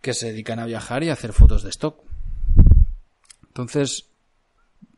que 0.00 0.12
se 0.12 0.32
dedican 0.32 0.58
a 0.58 0.66
viajar 0.66 1.04
y 1.04 1.10
a 1.10 1.12
hacer 1.12 1.32
fotos 1.32 1.62
de 1.62 1.70
stock. 1.70 2.02
Entonces, 3.46 4.08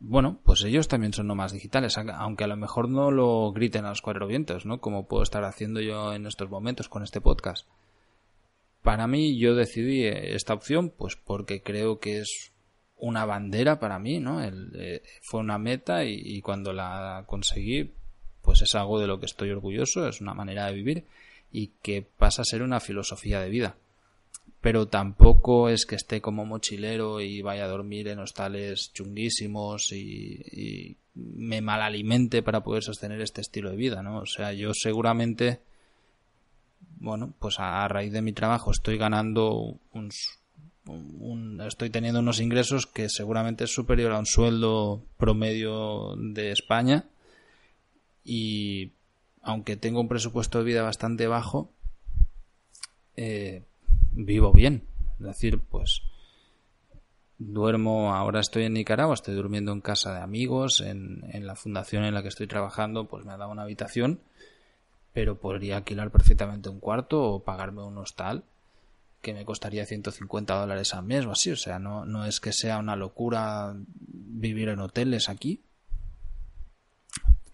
bueno, 0.00 0.38
pues 0.42 0.64
ellos 0.64 0.88
también 0.88 1.12
son 1.12 1.26
nomás 1.26 1.52
digitales, 1.52 1.98
aunque 1.98 2.44
a 2.44 2.46
lo 2.48 2.56
mejor 2.56 2.88
no 2.88 3.10
lo 3.10 3.52
griten 3.52 3.84
a 3.84 3.90
los 3.90 4.00
cuatro 4.00 4.26
vientos, 4.26 4.64
¿no? 4.64 4.80
Como 4.80 5.06
puedo 5.06 5.22
estar 5.22 5.44
haciendo 5.44 5.82
yo 5.82 6.14
en 6.14 6.26
estos 6.26 6.48
momentos 6.48 6.88
con 6.88 7.02
este 7.02 7.20
podcast. 7.20 7.66
Para 8.80 9.06
mí, 9.06 9.38
yo 9.38 9.54
decidí 9.54 10.06
esta 10.06 10.54
opción, 10.54 10.88
pues 10.88 11.16
porque 11.16 11.62
creo 11.62 12.00
que 12.00 12.20
es 12.20 12.53
una 13.06 13.24
bandera 13.24 13.78
para 13.78 13.98
mí, 13.98 14.20
¿no? 14.20 14.42
Eh, 14.42 15.02
fue 15.22 15.40
una 15.40 15.58
meta 15.58 16.04
y, 16.04 16.14
y, 16.14 16.40
cuando 16.40 16.72
la 16.72 17.24
conseguí, 17.26 17.92
pues 18.42 18.62
es 18.62 18.74
algo 18.74 19.00
de 19.00 19.06
lo 19.06 19.20
que 19.20 19.26
estoy 19.26 19.50
orgulloso, 19.50 20.08
es 20.08 20.20
una 20.20 20.34
manera 20.34 20.66
de 20.66 20.74
vivir 20.74 21.04
y 21.52 21.72
que 21.82 22.02
pasa 22.02 22.42
a 22.42 22.44
ser 22.44 22.62
una 22.62 22.80
filosofía 22.80 23.40
de 23.40 23.50
vida 23.50 23.76
pero 24.64 24.88
tampoco 24.88 25.68
es 25.68 25.84
que 25.84 25.94
esté 25.94 26.22
como 26.22 26.46
mochilero 26.46 27.20
y 27.20 27.42
vaya 27.42 27.66
a 27.66 27.68
dormir 27.68 28.08
en 28.08 28.18
hostales 28.18 28.94
chunguísimos 28.94 29.92
y, 29.92 30.96
me 31.14 31.60
malalimente 31.60 32.42
para 32.42 32.64
poder 32.64 32.82
sostener 32.82 33.20
este 33.20 33.42
estilo 33.42 33.68
de 33.68 33.76
vida, 33.76 34.02
¿no? 34.02 34.20
O 34.20 34.26
sea, 34.26 34.54
yo 34.54 34.72
seguramente, 34.72 35.60
bueno, 36.96 37.34
pues 37.38 37.56
a, 37.58 37.86
raíz 37.88 38.10
de 38.10 38.22
mi 38.22 38.32
trabajo 38.32 38.70
estoy 38.70 38.96
ganando 38.96 39.78
un, 39.92 40.10
estoy 41.66 41.90
teniendo 41.90 42.20
unos 42.20 42.40
ingresos 42.40 42.86
que 42.86 43.08
seguramente 43.08 43.64
es 43.64 43.74
superior 43.74 44.12
a 44.12 44.18
un 44.18 44.26
sueldo 44.26 45.02
promedio 45.16 46.14
de 46.16 46.50
España 46.50 47.06
y 48.24 48.92
aunque 49.42 49.76
tengo 49.76 50.00
un 50.00 50.08
presupuesto 50.08 50.58
de 50.58 50.64
vida 50.64 50.82
bastante 50.82 51.26
bajo, 51.26 51.70
eh, 53.16 53.62
vivo 54.12 54.52
bien. 54.52 54.84
Es 55.18 55.26
decir, 55.26 55.58
pues 55.58 56.02
duermo, 57.38 58.14
ahora 58.14 58.40
estoy 58.40 58.64
en 58.64 58.74
Nicaragua, 58.74 59.14
estoy 59.14 59.34
durmiendo 59.34 59.72
en 59.72 59.80
casa 59.80 60.14
de 60.14 60.20
amigos, 60.20 60.80
en, 60.80 61.24
en 61.32 61.46
la 61.46 61.56
fundación 61.56 62.04
en 62.04 62.14
la 62.14 62.22
que 62.22 62.28
estoy 62.28 62.46
trabajando, 62.46 63.06
pues 63.06 63.24
me 63.24 63.32
ha 63.32 63.36
dado 63.36 63.50
una 63.50 63.62
habitación, 63.62 64.20
pero 65.12 65.38
podría 65.38 65.78
alquilar 65.78 66.10
perfectamente 66.10 66.68
un 66.68 66.80
cuarto 66.80 67.22
o 67.22 67.44
pagarme 67.44 67.82
un 67.82 67.98
hostal 67.98 68.44
que 69.24 69.32
me 69.32 69.46
costaría 69.46 69.86
150 69.86 70.54
dólares 70.54 70.92
al 70.94 71.04
mes 71.04 71.24
o 71.24 71.32
así, 71.32 71.50
o 71.50 71.56
sea, 71.56 71.78
no, 71.78 72.04
no 72.04 72.26
es 72.26 72.40
que 72.40 72.52
sea 72.52 72.78
una 72.78 72.94
locura 72.94 73.74
vivir 73.74 74.68
en 74.68 74.80
hoteles 74.80 75.30
aquí. 75.30 75.62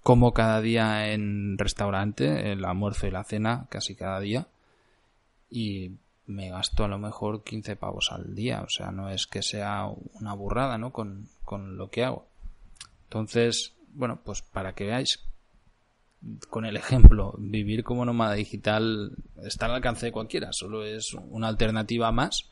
Como 0.03 0.35
cada 0.35 0.61
día 0.61 1.13
en 1.13 1.57
restaurante, 1.57 2.53
el 2.53 2.65
almuerzo 2.65 3.07
y 3.07 3.13
la 3.13 3.23
cena, 3.23 3.67
casi 3.71 3.95
cada 3.95 4.19
día. 4.19 4.49
Y 5.49 5.93
me 6.27 6.51
gasto 6.51 6.85
a 6.85 6.89
lo 6.89 6.99
mejor 6.99 7.45
15 7.45 7.77
pavos 7.77 8.09
al 8.11 8.35
día. 8.35 8.63
O 8.63 8.69
sea, 8.69 8.91
no 8.91 9.09
es 9.09 9.27
que 9.27 9.43
sea 9.43 9.87
una 10.15 10.35
burrada, 10.35 10.77
¿no? 10.79 10.91
Con, 10.91 11.29
con 11.45 11.77
lo 11.77 11.91
que 11.91 12.03
hago. 12.03 12.27
Entonces, 13.05 13.75
bueno, 13.93 14.21
pues 14.25 14.43
para 14.43 14.73
que 14.75 14.87
veáis 14.87 15.21
con 16.49 16.67
el 16.67 16.77
ejemplo, 16.77 17.35
vivir 17.39 17.83
como 17.83 18.05
nómada 18.05 18.35
digital 18.35 19.13
está 19.43 19.67
al 19.67 19.73
alcance 19.73 20.07
de 20.07 20.13
cualquiera, 20.13 20.53
solo 20.53 20.85
es 20.85 21.15
una 21.15 21.49
alternativa 21.49 22.13
más 22.13 22.51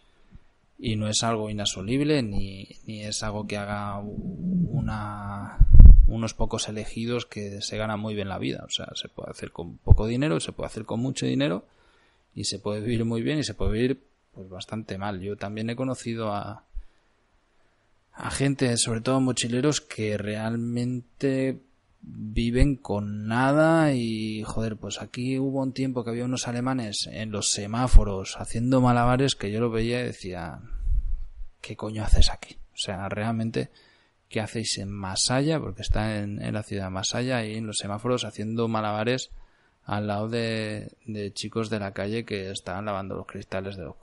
y 0.78 0.96
no 0.96 1.08
es 1.08 1.22
algo 1.22 1.50
inasolible 1.50 2.22
ni, 2.22 2.68
es 2.86 3.22
algo 3.22 3.46
que 3.46 3.56
haga 3.56 4.00
una, 4.00 5.58
unos 6.06 6.34
pocos 6.34 6.68
elegidos 6.68 7.26
que 7.26 7.60
se 7.60 7.76
ganan 7.76 8.00
muy 8.00 8.14
bien 8.14 8.28
la 8.28 8.38
vida. 8.38 8.64
O 8.64 8.70
sea, 8.70 8.88
se 8.94 9.08
puede 9.08 9.30
hacer 9.30 9.50
con 9.50 9.78
poco 9.78 10.06
dinero, 10.06 10.38
se 10.40 10.52
puede 10.52 10.68
hacer 10.68 10.84
con 10.84 11.00
mucho 11.00 11.26
dinero 11.26 11.66
y 12.34 12.44
se 12.44 12.60
puede 12.60 12.80
vivir 12.80 13.04
muy 13.04 13.22
bien 13.22 13.40
y 13.40 13.44
se 13.44 13.54
puede 13.54 13.72
vivir 13.72 14.04
pues 14.32 14.48
bastante 14.48 14.98
mal. 14.98 15.20
Yo 15.20 15.36
también 15.36 15.68
he 15.68 15.76
conocido 15.76 16.32
a 16.32 16.64
a 18.18 18.32
gente, 18.32 18.76
sobre 18.76 19.00
todo 19.00 19.20
mochileros 19.20 19.80
que 19.80 20.18
realmente 20.18 21.60
viven 22.10 22.76
con 22.76 23.26
nada 23.26 23.92
y 23.92 24.42
joder, 24.42 24.76
pues 24.76 25.02
aquí 25.02 25.38
hubo 25.38 25.62
un 25.62 25.72
tiempo 25.72 26.04
que 26.04 26.10
había 26.10 26.24
unos 26.24 26.48
alemanes 26.48 27.08
en 27.10 27.30
los 27.30 27.50
semáforos 27.50 28.36
haciendo 28.38 28.80
malabares 28.80 29.34
que 29.34 29.50
yo 29.50 29.60
lo 29.60 29.70
veía 29.70 30.00
y 30.00 30.04
decía, 30.04 30.60
¿qué 31.60 31.76
coño 31.76 32.02
haces 32.02 32.30
aquí? 32.30 32.56
O 32.72 32.78
sea, 32.78 33.08
realmente, 33.08 33.70
¿qué 34.28 34.40
hacéis 34.40 34.78
en 34.78 34.90
Masaya? 34.90 35.60
Porque 35.60 35.82
está 35.82 36.18
en, 36.18 36.52
la 36.52 36.62
ciudad 36.62 36.84
de 36.84 36.90
Masaya 36.90 37.44
y 37.44 37.56
en 37.56 37.66
los 37.66 37.76
semáforos 37.76 38.24
haciendo 38.24 38.68
malabares 38.68 39.30
al 39.84 40.06
lado 40.06 40.28
de, 40.28 40.92
chicos 41.34 41.70
de 41.70 41.80
la 41.80 41.92
calle 41.92 42.24
que 42.24 42.50
estaban 42.50 42.84
lavando 42.84 43.16
los 43.16 43.26
cristales 43.26 43.76
de 43.76 43.84
los, 43.84 43.96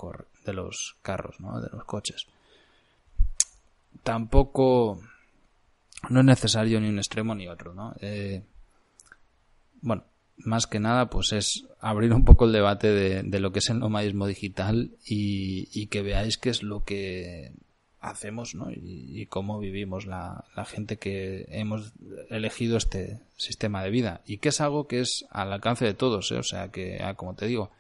de 0.46 0.54
los 0.54 0.96
carros, 1.02 1.40
¿no? 1.40 1.60
de 1.62 1.70
los 1.72 1.86
coches. 1.86 2.28
Tampoco 4.04 5.00
no 6.10 6.20
es 6.20 6.26
necesario 6.26 6.80
ni 6.80 6.90
un 6.90 6.98
extremo 6.98 7.36
ni 7.36 7.48
otro, 7.48 7.74
¿no? 7.74 7.96
Eh, 8.00 8.44
bueno, 9.82 10.06
más 10.38 10.68
que 10.68 10.80
nada, 10.80 11.10
pues 11.10 11.32
es 11.32 11.66
abrir 11.80 12.14
un 12.14 12.26
poco 12.26 12.46
el 12.46 12.52
debate 12.52 12.90
de, 12.90 13.40
lo 13.40 13.52
que 13.52 13.60
es 13.60 13.70
el 13.70 13.80
nomadismo 13.80 14.28
digital 14.28 14.92
y, 15.06 15.88
que 15.88 16.02
veáis 16.02 16.38
qué 16.38 16.50
es 16.50 16.64
lo 16.64 16.84
que 16.84 17.54
hacemos 18.02 18.54
¿no? 18.54 18.70
y, 18.72 19.26
cómo 19.28 19.60
vivimos 19.60 20.06
la, 20.06 20.44
gente 20.66 20.98
que 20.98 21.46
hemos 21.50 21.94
elegido 22.30 22.78
este 22.78 23.20
sistema 23.38 23.84
de 23.84 23.90
vida 23.90 24.22
y 24.26 24.38
que 24.38 24.50
es 24.50 24.62
algo 24.62 24.88
que 24.88 25.02
es 25.02 25.26
al 25.30 25.54
alcance 25.54 25.86
de 25.86 25.94
todos, 25.94 26.32
¿eh? 26.32 26.38
o 26.38 26.44
sea 26.44 26.70
que, 26.70 27.02
ah, 27.02 27.14
como 27.14 27.36
te 27.36 27.48
digo, 27.48 27.72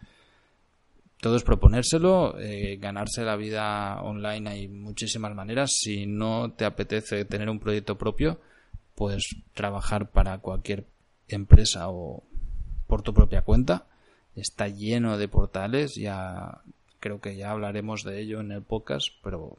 todo 1.26 1.38
es 1.38 1.44
proponérselo, 1.44 2.38
eh, 2.38 2.78
ganarse 2.80 3.24
la 3.24 3.36
vida 3.36 4.00
online 4.04 4.48
hay 4.48 4.68
muchísimas 4.68 5.34
maneras, 5.34 5.72
si 5.76 6.06
no 6.06 6.52
te 6.52 6.66
apetece 6.66 7.26
tener 7.26 7.50
un 7.50 7.58
proyecto 7.58 7.98
propio, 7.98 8.40
puedes 8.94 9.36
trabajar 9.56 10.12
para 10.12 10.38
cualquier 10.38 10.86
empresa 11.28 11.90
o 11.90 12.22
por 12.86 13.02
tu 13.02 13.16
propia 13.16 13.42
cuenta, 13.42 13.88
está 14.36 14.68
lleno 14.68 15.18
de 15.18 15.28
portales, 15.28 15.96
ya 15.96 16.62
creo 17.00 17.20
que 17.20 17.36
ya 17.36 17.50
hablaremos 17.50 18.04
de 18.04 18.22
ello 18.22 18.40
en 18.42 18.52
el 18.52 18.62
podcast, 18.62 19.08
pero 19.24 19.58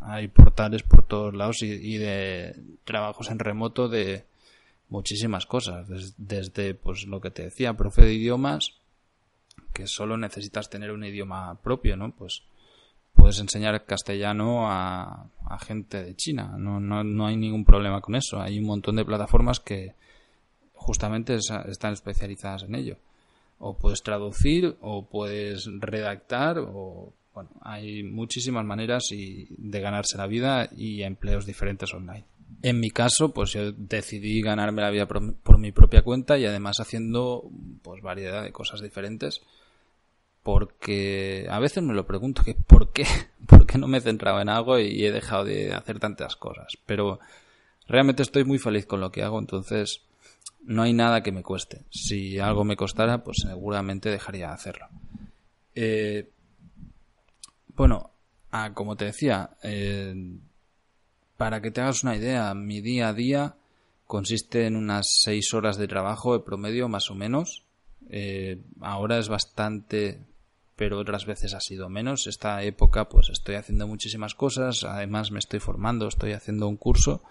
hay 0.00 0.28
portales 0.28 0.84
por 0.84 1.04
todos 1.04 1.34
lados 1.34 1.60
y, 1.62 1.96
de 1.96 2.54
trabajos 2.84 3.32
en 3.32 3.40
remoto 3.40 3.88
de 3.88 4.26
muchísimas 4.88 5.44
cosas. 5.44 5.88
Desde, 6.18 6.74
pues 6.74 7.04
lo 7.08 7.20
que 7.20 7.32
te 7.32 7.42
decía, 7.42 7.74
profe 7.74 8.02
de 8.02 8.14
idiomas, 8.14 8.79
que 9.80 9.86
solo 9.86 10.16
necesitas 10.18 10.68
tener 10.68 10.90
un 10.90 11.04
idioma 11.04 11.58
propio, 11.62 11.96
¿no? 11.96 12.14
Pues 12.14 12.42
puedes 13.14 13.38
enseñar 13.40 13.86
castellano 13.86 14.70
a, 14.70 15.30
gente 15.66 16.02
de 16.02 16.14
China. 16.14 16.54
No, 16.58 16.78
no, 16.78 17.02
no 17.02 17.26
hay 17.26 17.36
ningún 17.36 17.64
problema 17.64 18.00
con 18.00 18.14
eso. 18.14 18.40
Hay 18.40 18.58
un 18.58 18.66
montón 18.66 18.96
de 18.96 19.04
plataformas 19.04 19.58
que 19.58 19.94
justamente 20.74 21.34
están 21.34 21.94
especializadas 21.94 22.64
en 22.64 22.74
ello. 22.74 22.98
O 23.58 23.76
puedes 23.76 24.02
traducir, 24.02 24.76
o 24.80 25.06
puedes 25.06 25.68
redactar, 25.80 26.58
o 26.58 27.12
bueno, 27.34 27.50
hay 27.62 28.02
muchísimas 28.02 28.64
maneras 28.64 29.08
de 29.10 29.80
ganarse 29.80 30.18
la 30.18 30.26
vida 30.26 30.68
y 30.76 31.02
empleos 31.02 31.46
diferentes 31.46 31.92
online. 31.94 32.24
En 32.62 32.78
mi 32.78 32.90
caso, 32.90 33.32
pues 33.32 33.52
yo 33.52 33.72
decidí 33.72 34.42
ganarme 34.42 34.82
la 34.82 34.90
vida 34.90 35.06
por, 35.06 35.58
mi 35.58 35.72
propia 35.72 36.02
cuenta 36.02 36.38
y 36.38 36.44
además 36.44 36.76
haciendo 36.80 37.50
pues 37.82 38.02
variedad 38.02 38.42
de 38.42 38.52
cosas 38.52 38.82
diferentes 38.82 39.40
porque 40.50 41.46
a 41.48 41.60
veces 41.60 41.80
me 41.80 41.94
lo 41.94 42.08
pregunto 42.08 42.42
por 42.66 42.92
qué, 42.92 43.06
por 43.46 43.68
qué 43.68 43.78
no 43.78 43.86
me 43.86 43.98
he 43.98 44.00
centrado 44.00 44.40
en 44.40 44.48
algo 44.48 44.80
y 44.80 45.04
he 45.04 45.12
dejado 45.12 45.44
de 45.44 45.72
hacer 45.72 46.00
tantas 46.00 46.34
cosas, 46.34 46.76
pero 46.86 47.20
realmente 47.86 48.24
estoy 48.24 48.42
muy 48.42 48.58
feliz 48.58 48.84
con 48.84 49.00
lo 49.00 49.12
que 49.12 49.22
hago, 49.22 49.38
entonces 49.38 50.02
no 50.64 50.82
hay 50.82 50.92
nada 50.92 51.22
que 51.22 51.30
me 51.30 51.44
cueste. 51.44 51.82
Si 51.90 52.40
algo 52.40 52.64
me 52.64 52.74
costara, 52.74 53.22
pues 53.22 53.36
seguramente 53.46 54.10
dejaría 54.10 54.48
de 54.48 54.52
hacerlo. 54.52 54.88
Eh, 55.76 56.30
bueno, 57.76 58.10
ah, 58.50 58.72
como 58.74 58.96
te 58.96 59.04
decía, 59.04 59.50
eh, 59.62 60.14
para 61.36 61.62
que 61.62 61.70
te 61.70 61.80
hagas 61.80 62.02
una 62.02 62.16
idea, 62.16 62.52
mi 62.54 62.80
día 62.80 63.10
a 63.10 63.14
día 63.14 63.54
consiste 64.04 64.66
en 64.66 64.74
unas 64.74 65.06
seis 65.22 65.54
horas 65.54 65.76
de 65.76 65.86
trabajo 65.86 66.32
de 66.32 66.44
promedio, 66.44 66.88
más 66.88 67.08
o 67.08 67.14
menos. 67.14 67.66
Eh, 68.08 68.60
ahora 68.80 69.18
es 69.18 69.28
bastante, 69.28 70.18
pero 70.80 70.98
otras 70.98 71.26
veces 71.26 71.52
ha 71.52 71.60
sido 71.60 71.90
menos. 71.90 72.26
Esta 72.26 72.62
época, 72.62 73.06
pues 73.10 73.28
estoy 73.28 73.56
haciendo 73.56 73.86
muchísimas 73.86 74.34
cosas. 74.34 74.82
Además, 74.84 75.30
me 75.30 75.38
estoy 75.38 75.60
formando, 75.60 76.08
estoy 76.08 76.32
haciendo 76.32 76.66
un 76.68 76.78
curso. 76.78 77.22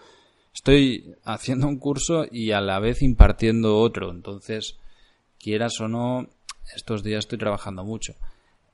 Estoy 0.54 1.16
haciendo 1.24 1.66
un 1.66 1.80
curso 1.80 2.28
y 2.32 2.52
a 2.52 2.62
la 2.62 2.78
vez 2.78 3.02
impartiendo 3.02 3.80
otro. 3.80 4.12
Entonces, 4.12 4.78
quieras 5.40 5.82
o 5.82 5.88
no, 5.88 6.30
estos 6.76 7.02
días 7.02 7.26
estoy 7.26 7.40
trabajando 7.40 7.84
mucho 7.84 8.14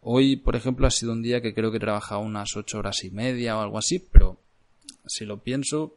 Hoy, 0.01 0.36
por 0.36 0.58
ejemplo, 0.58 0.88
ha 0.88 0.91
sido 0.91 1.13
un 1.13 1.22
día 1.22 1.39
que 1.39 1.53
creo 1.53 1.72
que 1.72 1.77
he 1.77 1.79
trabajado 1.79 2.20
unas 2.20 2.58
ocho 2.58 2.79
horas 2.79 3.01
y 3.05 3.12
media 3.12 3.58
o 3.58 3.62
algo 3.62 3.77
así, 3.77 4.00
pero 4.00 4.41
si 5.05 5.24
lo 5.24 5.41
pienso, 5.41 5.96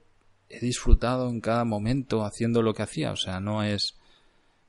he 0.48 0.60
disfrutado 0.60 1.28
en 1.30 1.40
cada 1.40 1.64
momento 1.64 2.24
haciendo 2.24 2.62
lo 2.62 2.74
que 2.74 2.84
hacía. 2.84 3.10
O 3.10 3.16
sea, 3.16 3.40
no 3.40 3.64
es, 3.64 3.96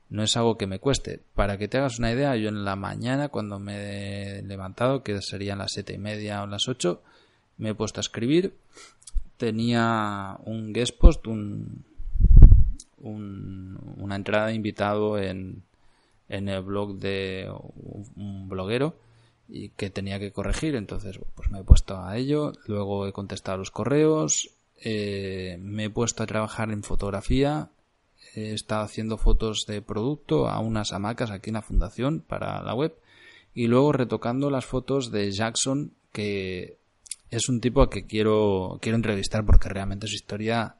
no 0.09 0.23
es 0.23 0.35
algo 0.37 0.57
que 0.57 0.67
me 0.67 0.79
cueste. 0.79 1.21
Para 1.35 1.57
que 1.57 1.67
te 1.67 1.77
hagas 1.77 1.99
una 1.99 2.11
idea, 2.11 2.35
yo 2.35 2.49
en 2.49 2.65
la 2.65 2.75
mañana, 2.75 3.29
cuando 3.29 3.59
me 3.59 4.39
he 4.39 4.41
levantado, 4.43 5.03
que 5.03 5.21
serían 5.21 5.59
las 5.59 5.71
siete 5.71 5.93
y 5.93 5.97
media 5.97 6.43
o 6.43 6.47
las 6.47 6.67
ocho, 6.67 7.01
me 7.57 7.69
he 7.69 7.75
puesto 7.75 7.99
a 7.99 8.01
escribir. 8.01 8.55
Tenía 9.37 10.37
un 10.45 10.73
guest 10.73 10.97
post, 10.97 11.27
un, 11.27 11.85
una 12.97 14.15
entrada 14.15 14.47
de 14.47 14.55
invitado 14.55 15.17
en, 15.17 15.63
en 16.27 16.49
el 16.49 16.61
blog 16.61 16.97
de 16.97 17.51
un 18.15 18.49
bloguero 18.49 18.95
y 19.47 19.69
que 19.69 19.89
tenía 19.89 20.19
que 20.19 20.31
corregir, 20.31 20.75
entonces 20.75 21.19
pues 21.35 21.49
me 21.49 21.59
he 21.59 21.63
puesto 21.63 21.99
a 21.99 22.15
ello, 22.17 22.53
luego 22.67 23.07
he 23.07 23.13
contestado 23.13 23.57
los 23.57 23.71
correos, 23.71 24.51
eh, 24.77 25.57
me 25.59 25.85
he 25.85 25.89
puesto 25.89 26.23
a 26.23 26.27
trabajar 26.27 26.71
en 26.71 26.83
fotografía, 26.83 27.69
he 28.35 28.53
estado 28.53 28.83
haciendo 28.83 29.17
fotos 29.17 29.65
de 29.67 29.81
producto 29.81 30.49
a 30.49 30.59
unas 30.59 30.93
hamacas 30.93 31.31
aquí 31.31 31.49
en 31.49 31.55
la 31.55 31.61
fundación 31.61 32.21
para 32.21 32.61
la 32.63 32.73
web 32.73 32.95
y 33.53 33.67
luego 33.67 33.91
retocando 33.91 34.49
las 34.49 34.65
fotos 34.65 35.11
de 35.11 35.31
Jackson 35.31 35.93
que 36.11 36.77
es 37.29 37.49
un 37.49 37.61
tipo 37.61 37.81
a 37.81 37.89
que 37.89 38.05
quiero 38.05 38.79
quiero 38.81 38.95
entrevistar 38.95 39.45
porque 39.45 39.69
realmente 39.69 40.07
su 40.07 40.15
historia 40.15 40.75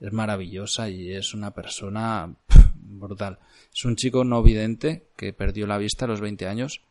es 0.00 0.12
maravillosa 0.12 0.88
y 0.88 1.12
es 1.12 1.32
una 1.32 1.52
persona 1.52 2.34
brutal. 2.74 3.38
Es 3.74 3.84
un 3.84 3.96
chico 3.96 4.24
no 4.24 4.42
vidente 4.42 5.06
que 5.16 5.32
perdió 5.32 5.66
la 5.66 5.78
vista 5.78 6.04
a 6.04 6.08
los 6.08 6.20
20 6.20 6.46
años 6.48 6.82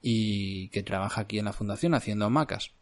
y 0.00 0.68
que 0.68 0.82
trabaja 0.82 1.22
aquí 1.22 1.38
en 1.38 1.46
la 1.46 1.52
fundación 1.52 1.94
haciendo 1.94 2.26
hamacas. 2.26 2.72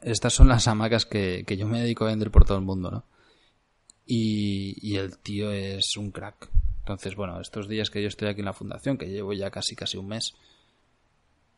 Estas 0.00 0.32
son 0.32 0.48
las 0.48 0.68
hamacas 0.68 1.06
que, 1.06 1.44
yo 1.58 1.66
me 1.66 1.80
dedico 1.80 2.04
a 2.04 2.08
vender 2.08 2.30
por 2.30 2.44
todo 2.44 2.56
el 2.56 2.64
mundo, 2.64 2.90
¿no? 2.90 3.04
Y, 4.06 4.96
el 4.96 5.18
tío 5.18 5.52
es 5.52 5.96
un 5.96 6.10
crack. 6.10 6.50
Entonces, 6.80 7.14
bueno, 7.14 7.40
estos 7.40 7.68
días 7.68 7.90
que 7.90 8.02
yo 8.02 8.08
estoy 8.08 8.28
aquí 8.28 8.40
en 8.40 8.46
la 8.46 8.52
fundación, 8.52 8.98
que 8.98 9.06
llevo 9.08 9.32
ya 9.32 9.50
casi 9.50 9.76
casi 9.76 9.96
un 9.96 10.08
mes, 10.08 10.34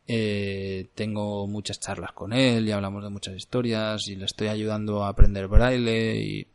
eh, 0.07 0.87
tengo 0.93 1.47
muchas 1.47 1.79
charlas 1.79 2.11
con 2.11 2.31
él 2.31 2.67
y 2.67 2.71
hablamos 2.71 3.03
de 3.03 3.09
muchas 3.09 3.35
historias 3.35 4.07
y 4.07 4.15
le 4.15 4.25
estoy 4.25 4.49
ayudando 4.49 5.03
a 5.03 5.09
aprender 5.09 5.47
braille 5.47 6.17
y 6.17 6.47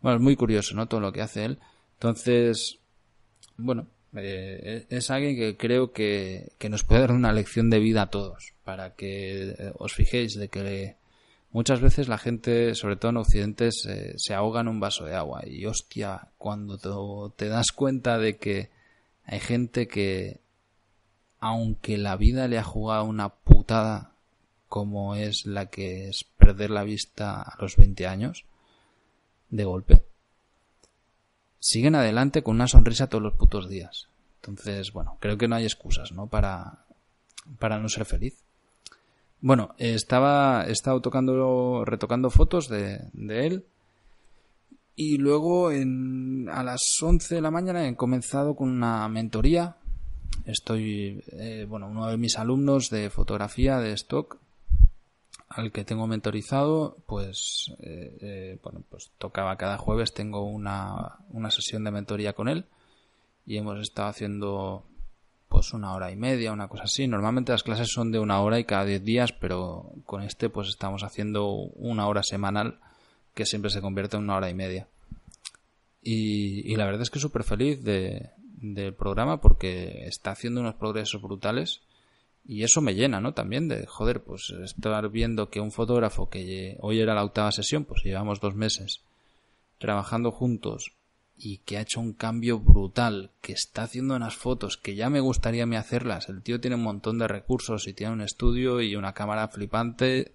bueno, 0.00 0.18
es 0.18 0.22
muy 0.22 0.36
curioso, 0.36 0.76
¿no? 0.76 0.86
Todo 0.86 1.00
lo 1.00 1.12
que 1.12 1.22
hace 1.22 1.44
él. 1.44 1.58
Entonces, 1.94 2.78
bueno, 3.56 3.88
eh, 4.16 4.86
es 4.90 5.10
alguien 5.10 5.36
que 5.36 5.56
creo 5.56 5.92
que, 5.92 6.52
nos 6.68 6.84
puede 6.84 7.00
dar 7.00 7.12
una 7.12 7.32
lección 7.32 7.70
de 7.70 7.78
vida 7.78 8.02
a 8.02 8.10
todos, 8.10 8.52
para 8.64 8.94
que 8.94 9.50
eh, 9.50 9.72
os 9.78 9.92
fijéis 9.92 10.34
de 10.34 10.48
que 10.48 10.96
muchas 11.54 11.80
veces 11.80 12.08
la 12.08 12.18
gente, 12.18 12.74
sobre 12.74 12.96
todo 12.96 13.12
en 13.12 13.16
Occidente, 13.16 13.70
se, 13.70 14.34
ahoga 14.34 14.60
en 14.60 14.68
un 14.68 14.80
vaso 14.80 15.04
de 15.04 15.14
agua. 15.14 15.42
Y 15.46 15.64
hostia, 15.64 16.28
cuando 16.36 17.30
te, 17.30 17.48
das 17.48 17.68
cuenta 17.72 18.18
de 18.18 18.36
que 18.36 18.70
hay 19.24 19.40
gente 19.40 19.86
que, 19.86 20.40
aunque 21.38 21.96
la 21.96 22.16
vida 22.16 22.48
le 22.48 22.58
ha 22.58 22.64
jugado 22.64 23.04
una 23.04 23.30
putada 23.30 24.12
como 24.68 25.14
es 25.14 25.46
la 25.46 25.66
que 25.66 26.08
es 26.08 26.24
perder 26.36 26.70
la 26.70 26.82
vista 26.82 27.40
a 27.40 27.56
los 27.60 27.76
20 27.76 28.08
años, 28.08 28.44
de 29.48 29.64
golpe, 29.64 30.04
siguen 31.60 31.94
adelante 31.94 32.42
con 32.42 32.56
una 32.56 32.66
sonrisa 32.66 33.06
todos 33.06 33.22
los 33.22 33.34
putos 33.34 33.68
días. 33.68 34.08
Entonces, 34.42 34.92
bueno, 34.92 35.18
creo 35.20 35.38
que 35.38 35.46
no 35.46 35.54
hay 35.54 35.64
excusas, 35.64 36.10
¿no? 36.10 36.26
Para, 36.26 36.84
para 37.60 37.78
no 37.78 37.88
ser 37.88 38.06
feliz. 38.06 38.42
Bueno, 39.44 39.74
estaba, 39.76 40.64
he 40.66 40.72
estado 40.72 41.02
tocando, 41.02 41.84
retocando 41.84 42.30
fotos 42.30 42.66
de, 42.66 43.10
de 43.12 43.46
él. 43.46 43.66
Y 44.96 45.18
luego 45.18 45.70
en, 45.70 46.48
a 46.48 46.62
las 46.62 46.80
11 47.02 47.34
de 47.34 47.40
la 47.42 47.50
mañana 47.50 47.86
he 47.86 47.94
comenzado 47.94 48.56
con 48.56 48.70
una 48.70 49.06
mentoría. 49.10 49.76
Estoy, 50.46 51.22
eh, 51.32 51.66
bueno, 51.68 51.88
uno 51.88 52.06
de 52.06 52.16
mis 52.16 52.38
alumnos 52.38 52.88
de 52.88 53.10
fotografía 53.10 53.78
de 53.80 53.92
stock 53.92 54.38
al 55.50 55.72
que 55.72 55.84
tengo 55.84 56.06
mentorizado, 56.06 56.96
pues, 57.04 57.70
eh, 57.80 58.16
eh, 58.22 58.58
bueno, 58.62 58.82
pues 58.88 59.10
tocaba 59.18 59.58
cada 59.58 59.76
jueves, 59.76 60.14
tengo 60.14 60.42
una, 60.44 61.18
una 61.28 61.50
sesión 61.50 61.84
de 61.84 61.90
mentoría 61.90 62.32
con 62.32 62.48
él 62.48 62.64
y 63.44 63.58
hemos 63.58 63.78
estado 63.78 64.08
haciendo 64.08 64.86
pues 65.64 65.72
una 65.72 65.94
hora 65.94 66.10
y 66.10 66.16
media, 66.16 66.52
una 66.52 66.68
cosa 66.68 66.84
así. 66.84 67.08
Normalmente 67.08 67.52
las 67.52 67.62
clases 67.62 67.88
son 67.90 68.12
de 68.12 68.18
una 68.18 68.40
hora 68.40 68.58
y 68.58 68.64
cada 68.64 68.84
diez 68.84 69.02
días, 69.02 69.32
pero 69.32 69.92
con 70.04 70.22
este 70.22 70.50
pues 70.50 70.68
estamos 70.68 71.02
haciendo 71.02 71.48
una 71.52 72.06
hora 72.06 72.22
semanal 72.22 72.80
que 73.34 73.46
siempre 73.46 73.70
se 73.70 73.80
convierte 73.80 74.16
en 74.16 74.24
una 74.24 74.36
hora 74.36 74.50
y 74.50 74.54
media. 74.54 74.86
Y, 76.02 76.70
y 76.70 76.76
la 76.76 76.84
verdad 76.84 77.00
es 77.00 77.10
que 77.10 77.18
súper 77.18 77.44
feliz 77.44 77.82
de, 77.82 78.30
del 78.36 78.92
programa 78.92 79.40
porque 79.40 80.06
está 80.06 80.32
haciendo 80.32 80.60
unos 80.60 80.74
progresos 80.74 81.22
brutales 81.22 81.80
y 82.44 82.62
eso 82.62 82.82
me 82.82 82.94
llena, 82.94 83.22
¿no? 83.22 83.32
También 83.32 83.66
de, 83.68 83.86
joder, 83.86 84.22
pues 84.22 84.52
estar 84.62 85.08
viendo 85.08 85.48
que 85.48 85.60
un 85.60 85.72
fotógrafo 85.72 86.28
que 86.28 86.76
hoy 86.80 87.00
era 87.00 87.14
la 87.14 87.24
octava 87.24 87.52
sesión, 87.52 87.86
pues 87.86 88.02
llevamos 88.04 88.38
dos 88.40 88.54
meses 88.54 89.00
trabajando 89.78 90.30
juntos 90.30 90.92
y 91.36 91.58
que 91.58 91.78
ha 91.78 91.82
hecho 91.82 92.00
un 92.00 92.12
cambio 92.12 92.60
brutal, 92.60 93.30
que 93.40 93.52
está 93.52 93.82
haciendo 93.82 94.14
unas 94.14 94.36
fotos 94.36 94.76
que 94.76 94.94
ya 94.94 95.10
me 95.10 95.20
gustaría 95.20 95.66
me 95.66 95.76
hacerlas. 95.76 96.28
El 96.28 96.42
tío 96.42 96.60
tiene 96.60 96.76
un 96.76 96.82
montón 96.82 97.18
de 97.18 97.28
recursos 97.28 97.88
y 97.88 97.92
tiene 97.92 98.12
un 98.12 98.20
estudio 98.20 98.80
y 98.80 98.96
una 98.96 99.14
cámara 99.14 99.48
flipante 99.48 100.32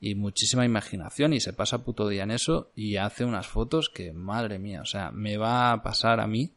y 0.00 0.14
muchísima 0.14 0.64
imaginación 0.64 1.32
y 1.32 1.40
se 1.40 1.52
pasa 1.52 1.84
puto 1.84 2.08
día 2.08 2.22
en 2.22 2.30
eso 2.30 2.70
y 2.74 2.96
hace 2.96 3.24
unas 3.24 3.46
fotos 3.46 3.88
que, 3.88 4.12
madre 4.12 4.58
mía, 4.58 4.82
o 4.82 4.86
sea, 4.86 5.10
me 5.10 5.36
va 5.36 5.72
a 5.72 5.82
pasar 5.82 6.20
a 6.20 6.26
mí 6.26 6.52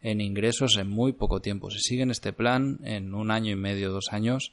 en 0.00 0.20
ingresos 0.20 0.76
en 0.76 0.88
muy 0.88 1.12
poco 1.12 1.40
tiempo. 1.40 1.70
Si 1.70 1.80
sigue 1.80 2.02
en 2.02 2.10
este 2.10 2.32
plan, 2.32 2.78
en 2.84 3.14
un 3.14 3.30
año 3.30 3.50
y 3.52 3.56
medio, 3.56 3.90
dos 3.90 4.12
años, 4.12 4.52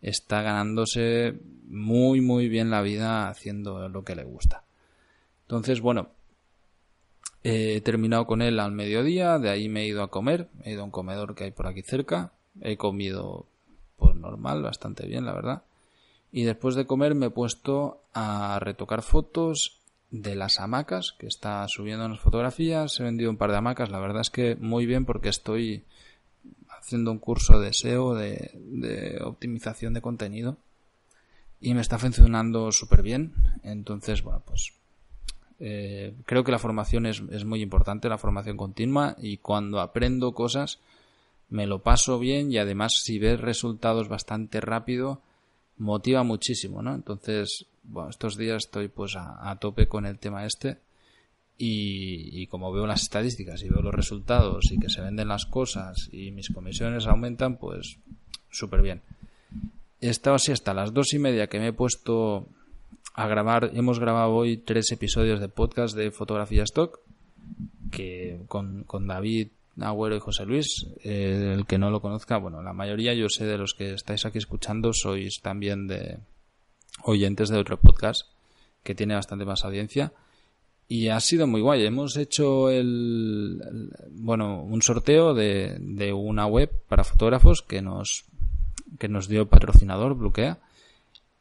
está 0.00 0.42
ganándose 0.42 1.34
muy, 1.66 2.20
muy 2.20 2.48
bien 2.48 2.70
la 2.70 2.82
vida 2.82 3.28
haciendo 3.28 3.88
lo 3.88 4.04
que 4.04 4.14
le 4.14 4.24
gusta. 4.24 4.64
Entonces, 5.42 5.80
bueno, 5.80 6.10
he 7.44 7.80
terminado 7.82 8.26
con 8.26 8.42
él 8.42 8.58
al 8.58 8.72
mediodía, 8.72 9.38
de 9.38 9.50
ahí 9.50 9.68
me 9.68 9.82
he 9.82 9.86
ido 9.86 10.02
a 10.02 10.10
comer, 10.10 10.48
he 10.64 10.72
ido 10.72 10.82
a 10.82 10.84
un 10.84 10.90
comedor 10.90 11.34
que 11.34 11.44
hay 11.44 11.50
por 11.52 11.66
aquí 11.66 11.82
cerca, 11.82 12.32
he 12.60 12.76
comido 12.76 13.46
pues 13.96 14.16
normal, 14.16 14.62
bastante 14.62 15.06
bien, 15.06 15.26
la 15.26 15.34
verdad. 15.34 15.62
Y 16.32 16.42
después 16.42 16.74
de 16.74 16.86
comer 16.86 17.14
me 17.14 17.26
he 17.26 17.30
puesto 17.30 18.00
a 18.12 18.58
retocar 18.60 19.02
fotos 19.02 19.78
de 20.10 20.36
las 20.36 20.60
hamacas, 20.60 21.12
que 21.18 21.26
está 21.26 21.66
subiendo 21.68 22.06
unas 22.06 22.20
fotografías. 22.20 22.98
He 22.98 23.02
vendido 23.02 23.30
un 23.30 23.36
par 23.36 23.50
de 23.50 23.56
hamacas, 23.56 23.90
la 23.90 23.98
verdad 23.98 24.22
es 24.22 24.30
que 24.30 24.56
muy 24.56 24.86
bien 24.86 25.04
porque 25.04 25.28
estoy 25.28 25.84
haciendo 26.70 27.10
un 27.10 27.18
curso 27.18 27.60
de 27.60 27.72
SEO, 27.72 28.14
de, 28.14 29.18
optimización 29.24 29.94
de 29.94 30.00
contenido, 30.00 30.56
y 31.60 31.74
me 31.74 31.80
está 31.80 31.98
funcionando 31.98 32.70
súper 32.72 33.02
bien. 33.02 33.32
Entonces, 33.62 34.22
bueno, 34.22 34.42
pues 34.44 34.72
eh, 35.60 36.14
creo 36.26 36.44
que 36.44 36.52
la 36.52 36.58
formación 36.58 37.06
es, 37.06 37.22
es 37.30 37.44
muy 37.44 37.62
importante, 37.62 38.08
la 38.08 38.18
formación 38.18 38.56
continua, 38.56 39.16
y 39.18 39.38
cuando 39.38 39.80
aprendo 39.80 40.32
cosas 40.32 40.80
me 41.50 41.66
lo 41.66 41.82
paso 41.82 42.18
bien 42.18 42.50
y 42.50 42.58
además 42.58 42.92
si 43.02 43.18
ves 43.18 43.40
resultados 43.40 44.08
bastante 44.08 44.60
rápido, 44.60 45.20
motiva 45.78 46.22
muchísimo, 46.22 46.82
¿no? 46.82 46.94
Entonces, 46.94 47.66
bueno, 47.84 48.10
estos 48.10 48.36
días 48.36 48.64
estoy 48.64 48.88
pues 48.88 49.14
a, 49.16 49.56
tope 49.60 49.86
con 49.86 50.06
el 50.06 50.18
tema 50.18 50.46
este 50.46 50.78
y, 51.56 52.46
como 52.48 52.72
veo 52.72 52.86
las 52.86 53.02
estadísticas 53.02 53.62
y 53.62 53.68
veo 53.68 53.82
los 53.82 53.94
resultados 53.94 54.72
y 54.72 54.78
que 54.78 54.88
se 54.88 55.00
venden 55.00 55.28
las 55.28 55.46
cosas 55.46 56.08
y 56.12 56.30
mis 56.30 56.50
comisiones 56.50 57.06
aumentan, 57.06 57.56
pues 57.56 57.98
súper 58.50 58.82
bien. 58.82 59.02
He 60.00 60.08
estado 60.08 60.36
así 60.36 60.52
hasta 60.52 60.74
las 60.74 60.92
dos 60.92 61.14
y 61.14 61.18
media 61.18 61.46
que 61.46 61.60
me 61.60 61.68
he 61.68 61.72
puesto 61.72 62.48
a 63.14 63.28
grabar, 63.28 63.70
hemos 63.74 64.00
grabado 64.00 64.34
hoy 64.34 64.56
tres 64.56 64.90
episodios 64.90 65.40
de 65.40 65.48
podcast 65.48 65.96
de 65.96 66.10
fotografía 66.10 66.64
stock 66.64 66.98
que 67.92 68.40
con, 68.48 68.82
con 68.84 69.06
David 69.06 69.48
Agüero 69.80 70.16
y 70.16 70.20
José 70.20 70.44
Luis. 70.44 70.86
Eh, 71.04 71.54
el 71.56 71.64
que 71.66 71.78
no 71.78 71.90
lo 71.90 72.00
conozca, 72.00 72.38
bueno, 72.38 72.60
la 72.60 72.72
mayoría 72.72 73.14
yo 73.14 73.28
sé 73.28 73.46
de 73.46 73.56
los 73.56 73.74
que 73.74 73.94
estáis 73.94 74.24
aquí 74.26 74.38
escuchando 74.38 74.92
sois 74.92 75.40
también 75.40 75.86
de 75.86 76.18
oyentes 77.04 77.50
de 77.50 77.58
otro 77.58 77.76
podcast 77.76 78.22
que 78.82 78.96
tiene 78.96 79.14
bastante 79.14 79.44
más 79.44 79.64
audiencia. 79.64 80.12
Y 80.88 81.08
ha 81.08 81.20
sido 81.20 81.46
muy 81.46 81.62
guay. 81.62 81.86
Hemos 81.86 82.16
hecho 82.16 82.68
el, 82.68 83.90
bueno, 84.10 84.62
un 84.62 84.82
sorteo 84.82 85.34
de, 85.34 85.78
de, 85.80 86.12
una 86.12 86.46
web 86.46 86.70
para 86.88 87.04
fotógrafos 87.04 87.62
que 87.62 87.80
nos, 87.80 88.26
que 88.98 89.08
nos 89.08 89.28
dio 89.28 89.42
el 89.42 89.48
patrocinador, 89.48 90.14
Bloquea. 90.14 90.58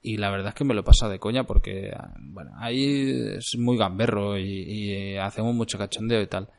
Y 0.03 0.17
la 0.17 0.29
verdad 0.29 0.49
es 0.49 0.55
que 0.55 0.65
me 0.65 0.73
lo 0.73 0.81
he 0.81 0.83
pasado 0.83 1.11
de 1.11 1.19
coña 1.19 1.45
porque, 1.45 1.91
bueno, 2.19 2.51
ahí 2.57 3.35
es 3.37 3.55
muy 3.57 3.77
gamberro 3.77 4.37
y, 4.37 5.17
hacemos 5.17 5.55
mucho 5.55 5.77
cachondeo 5.77 6.21
y 6.21 6.27
tal. 6.27 6.49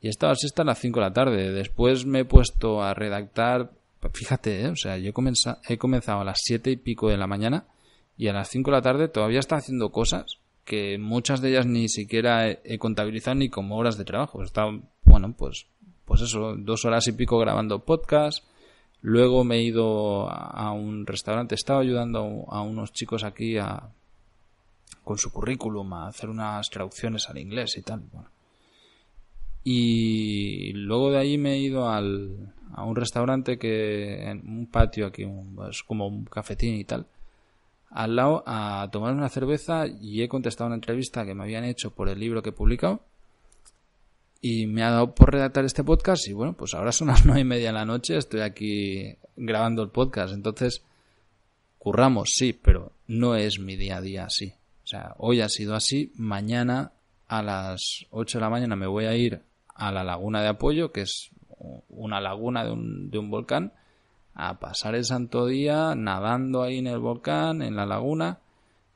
Y 0.00 0.08
estaba 0.08 0.32
así 0.32 0.46
hasta 0.46 0.64
las 0.64 0.78
5 0.78 0.98
de 0.98 1.06
la 1.06 1.12
tarde. 1.12 1.52
Después 1.52 2.06
me 2.06 2.20
he 2.20 2.24
puesto 2.24 2.82
a 2.82 2.94
redactar 2.94 3.70
fíjate, 4.12 4.62
¿eh? 4.62 4.68
o 4.68 4.76
sea, 4.76 4.98
yo 4.98 5.10
he 5.10 5.12
comenzado, 5.12 5.58
he 5.68 6.20
a 6.20 6.24
las 6.24 6.40
siete 6.42 6.70
y 6.70 6.76
pico 6.76 7.08
de 7.08 7.16
la 7.16 7.26
mañana 7.26 7.66
y 8.16 8.28
a 8.28 8.32
las 8.32 8.48
cinco 8.48 8.70
de 8.70 8.76
la 8.76 8.82
tarde 8.82 9.08
todavía 9.08 9.40
está 9.40 9.56
haciendo 9.56 9.90
cosas 9.90 10.38
que 10.64 10.98
muchas 10.98 11.40
de 11.40 11.50
ellas 11.50 11.66
ni 11.66 11.88
siquiera 11.88 12.48
he, 12.48 12.78
contabilizado 12.78 13.34
ni 13.36 13.50
como 13.50 13.76
horas 13.76 13.98
de 13.98 14.04
trabajo. 14.04 14.42
Está, 14.42 14.64
bueno, 15.04 15.34
pues, 15.36 15.66
pues 16.04 16.22
eso, 16.22 16.54
dos 16.56 16.84
horas 16.84 17.06
y 17.06 17.12
pico 17.12 17.38
grabando 17.38 17.84
podcast. 17.84 18.44
Luego 19.06 19.44
me 19.44 19.56
he 19.56 19.62
ido 19.62 20.30
a 20.30 20.72
un 20.72 21.06
restaurante, 21.06 21.54
he 21.54 21.56
estado 21.56 21.80
ayudando 21.80 22.46
a 22.48 22.62
unos 22.62 22.90
chicos 22.90 23.22
aquí 23.22 23.58
a, 23.58 23.90
con 25.04 25.18
su 25.18 25.30
currículum 25.30 25.92
a 25.92 26.06
hacer 26.06 26.30
unas 26.30 26.70
traducciones 26.70 27.28
al 27.28 27.36
inglés 27.36 27.76
y 27.76 27.82
tal. 27.82 28.00
Bueno. 28.10 28.30
Y 29.62 30.72
luego 30.72 31.10
de 31.10 31.18
ahí 31.18 31.36
me 31.36 31.52
he 31.52 31.58
ido 31.58 31.90
al, 31.90 32.54
a 32.72 32.84
un 32.84 32.96
restaurante 32.96 33.58
que 33.58 34.22
en 34.22 34.38
un 34.48 34.68
patio 34.68 35.06
aquí, 35.06 35.26
es 35.68 35.82
como 35.82 36.08
un 36.08 36.24
cafetín 36.24 36.76
y 36.76 36.84
tal, 36.84 37.06
al 37.90 38.16
lado 38.16 38.42
a 38.46 38.88
tomar 38.90 39.12
una 39.12 39.28
cerveza 39.28 39.86
y 39.86 40.22
he 40.22 40.28
contestado 40.30 40.68
una 40.68 40.76
entrevista 40.76 41.26
que 41.26 41.34
me 41.34 41.42
habían 41.42 41.64
hecho 41.64 41.90
por 41.90 42.08
el 42.08 42.18
libro 42.18 42.42
que 42.42 42.48
he 42.48 42.52
publicado 42.52 43.02
y 44.46 44.66
me 44.66 44.82
ha 44.82 44.90
dado 44.90 45.14
por 45.14 45.32
redactar 45.32 45.64
este 45.64 45.84
podcast 45.84 46.28
y 46.28 46.34
bueno, 46.34 46.52
pues 46.52 46.74
ahora 46.74 46.92
son 46.92 47.08
las 47.08 47.24
nueve 47.24 47.40
y 47.40 47.44
media 47.44 47.68
de 47.68 47.72
la 47.72 47.86
noche, 47.86 48.18
estoy 48.18 48.42
aquí 48.42 49.16
grabando 49.36 49.82
el 49.82 49.88
podcast, 49.88 50.34
entonces 50.34 50.84
curramos, 51.78 52.28
sí, 52.34 52.52
pero 52.52 52.92
no 53.06 53.36
es 53.36 53.58
mi 53.58 53.74
día 53.76 53.96
a 53.96 54.00
día 54.02 54.26
así. 54.26 54.52
O 54.84 54.86
sea, 54.86 55.14
hoy 55.16 55.40
ha 55.40 55.48
sido 55.48 55.74
así, 55.74 56.12
mañana 56.16 56.92
a 57.26 57.42
las 57.42 58.04
8 58.10 58.36
de 58.36 58.42
la 58.42 58.50
mañana 58.50 58.76
me 58.76 58.86
voy 58.86 59.06
a 59.06 59.16
ir 59.16 59.40
a 59.74 59.90
la 59.90 60.04
laguna 60.04 60.42
de 60.42 60.48
apoyo, 60.48 60.92
que 60.92 61.00
es 61.00 61.30
una 61.88 62.20
laguna 62.20 62.66
de 62.66 62.72
un, 62.72 63.10
de 63.10 63.16
un 63.16 63.30
volcán, 63.30 63.72
a 64.34 64.60
pasar 64.60 64.94
el 64.94 65.06
santo 65.06 65.46
día 65.46 65.94
nadando 65.94 66.62
ahí 66.62 66.80
en 66.80 66.88
el 66.88 66.98
volcán, 66.98 67.62
en 67.62 67.76
la 67.76 67.86
laguna, 67.86 68.40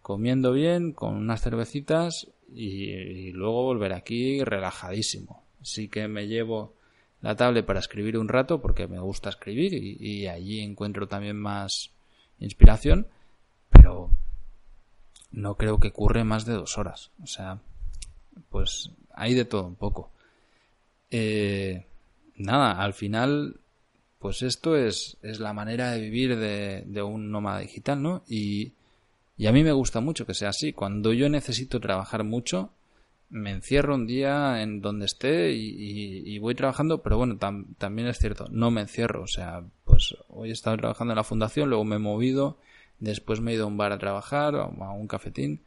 comiendo 0.02 0.52
bien, 0.52 0.92
con 0.92 1.14
unas 1.14 1.40
cervecitas 1.40 2.26
y, 2.54 3.32
luego 3.32 3.62
volver 3.64 3.92
aquí 3.92 4.42
relajadísimo. 4.42 5.44
Así 5.60 5.88
que 5.88 6.08
me 6.08 6.26
llevo 6.26 6.74
la 7.20 7.36
tablet 7.36 7.66
para 7.66 7.80
escribir 7.80 8.16
un 8.16 8.28
rato 8.28 8.60
porque 8.60 8.86
me 8.86 9.00
gusta 9.00 9.28
escribir 9.28 9.74
y, 9.74 10.26
allí 10.26 10.60
encuentro 10.60 11.08
también 11.08 11.36
más 11.36 11.90
inspiración, 12.38 13.06
pero 13.70 14.10
no 15.30 15.56
creo 15.56 15.78
que 15.78 15.92
curre 15.92 16.24
más 16.24 16.44
de 16.46 16.54
dos 16.54 16.78
horas. 16.78 17.10
O 17.22 17.26
sea, 17.26 17.58
pues 18.50 18.90
hay 19.14 19.34
de 19.34 19.44
todo 19.44 19.66
un 19.66 19.76
poco. 19.76 20.10
Eh, 21.10 21.86
nada, 22.36 22.82
al 22.82 22.94
final, 22.94 23.60
pues 24.18 24.42
esto 24.42 24.76
es, 24.76 25.16
es 25.22 25.40
la 25.40 25.52
manera 25.52 25.90
de 25.90 26.00
vivir 26.00 26.36
de, 26.36 26.84
de 26.86 27.02
un 27.02 27.30
nómada 27.30 27.60
digital, 27.60 28.02
¿no? 28.02 28.22
Y, 28.28 28.72
y, 29.38 29.46
a 29.46 29.52
mí 29.52 29.62
me 29.62 29.72
gusta 29.72 30.00
mucho 30.00 30.26
que 30.26 30.34
sea 30.34 30.50
así. 30.50 30.72
Cuando 30.72 31.12
yo 31.12 31.28
necesito 31.28 31.80
trabajar 31.80 32.24
mucho, 32.24 32.72
me 33.30 33.50
encierro 33.50 33.94
un 33.94 34.06
día 34.06 34.62
en 34.62 34.80
donde 34.80 35.06
esté 35.06 35.52
y, 35.52 36.38
voy 36.38 36.54
trabajando, 36.54 37.02
pero 37.02 37.18
bueno, 37.18 37.36
también 37.36 38.08
es 38.08 38.18
cierto, 38.18 38.46
no 38.50 38.70
me 38.70 38.80
encierro. 38.80 39.22
O 39.22 39.26
sea, 39.26 39.62
pues 39.84 40.16
hoy 40.28 40.50
he 40.50 40.52
estado 40.52 40.76
trabajando 40.76 41.12
en 41.12 41.16
la 41.16 41.24
fundación, 41.24 41.68
luego 41.68 41.84
me 41.84 41.96
he 41.96 42.00
movido, 42.00 42.58
después 42.98 43.40
me 43.40 43.52
he 43.52 43.54
ido 43.54 43.64
a 43.64 43.68
un 43.68 43.76
bar 43.76 43.92
a 43.92 43.98
trabajar, 43.98 44.54
a 44.56 44.66
un 44.66 45.06
cafetín. 45.06 45.62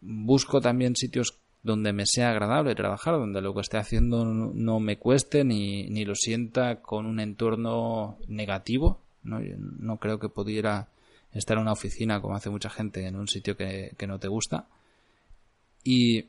Busco 0.00 0.60
también 0.60 0.96
sitios 0.96 1.38
donde 1.62 1.92
me 1.92 2.06
sea 2.06 2.30
agradable 2.30 2.74
trabajar, 2.74 3.14
donde 3.14 3.40
lo 3.40 3.54
que 3.54 3.60
esté 3.60 3.76
haciendo 3.76 4.24
no 4.24 4.80
me 4.80 4.98
cueste 4.98 5.44
ni, 5.44 5.88
ni 5.88 6.04
lo 6.04 6.14
sienta 6.14 6.82
con 6.82 7.06
un 7.06 7.20
entorno 7.20 8.18
negativo. 8.26 9.00
¿no? 9.22 9.40
no 9.78 9.98
creo 9.98 10.18
que 10.18 10.28
pudiera 10.28 10.88
estar 11.32 11.56
en 11.56 11.62
una 11.62 11.72
oficina 11.72 12.20
como 12.20 12.36
hace 12.36 12.50
mucha 12.50 12.70
gente 12.70 13.06
en 13.06 13.16
un 13.16 13.28
sitio 13.28 13.56
que, 13.56 13.94
no 14.06 14.18
te 14.18 14.28
gusta. 14.28 14.66
Y 15.84 16.26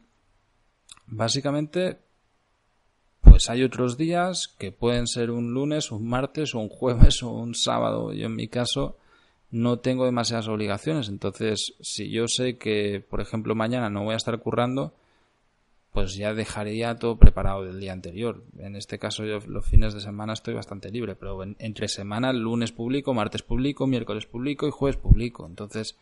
básicamente, 1.07 1.99
pues 3.21 3.49
hay 3.49 3.63
otros 3.63 3.97
días 3.97 4.47
que 4.57 4.71
pueden 4.71 5.07
ser 5.07 5.31
un 5.31 5.53
lunes, 5.53 5.91
un 5.91 6.07
martes, 6.07 6.53
un 6.53 6.69
jueves 6.69 7.21
o 7.23 7.31
un 7.31 7.55
sábado. 7.55 8.13
Yo 8.13 8.27
en 8.27 8.35
mi 8.35 8.47
caso 8.47 8.97
no 9.51 9.79
tengo 9.79 10.05
demasiadas 10.05 10.47
obligaciones. 10.47 11.09
Entonces, 11.09 11.73
si 11.81 12.09
yo 12.09 12.27
sé 12.27 12.57
que, 12.57 13.05
por 13.07 13.21
ejemplo, 13.21 13.55
mañana 13.55 13.89
no 13.89 14.03
voy 14.03 14.13
a 14.13 14.17
estar 14.17 14.39
currando, 14.39 14.93
pues 15.93 16.15
ya 16.15 16.33
dejaría 16.33 16.95
todo 16.95 17.17
preparado 17.17 17.63
del 17.63 17.79
día 17.79 17.93
anterior. 17.93 18.43
En 18.57 18.75
este 18.75 18.97
caso 18.97 19.23
yo 19.25 19.39
los 19.47 19.65
fines 19.65 19.93
de 19.93 20.01
semana 20.01 20.33
estoy 20.33 20.55
bastante 20.55 20.89
libre, 20.89 21.15
pero 21.15 21.41
entre 21.43 21.87
semana, 21.87 22.33
lunes 22.33 22.71
publico, 22.71 23.13
martes 23.13 23.43
publico, 23.43 23.85
miércoles 23.85 24.25
publico 24.25 24.67
y 24.67 24.71
jueves 24.71 24.97
publico. 24.97 25.45
Entonces, 25.45 25.95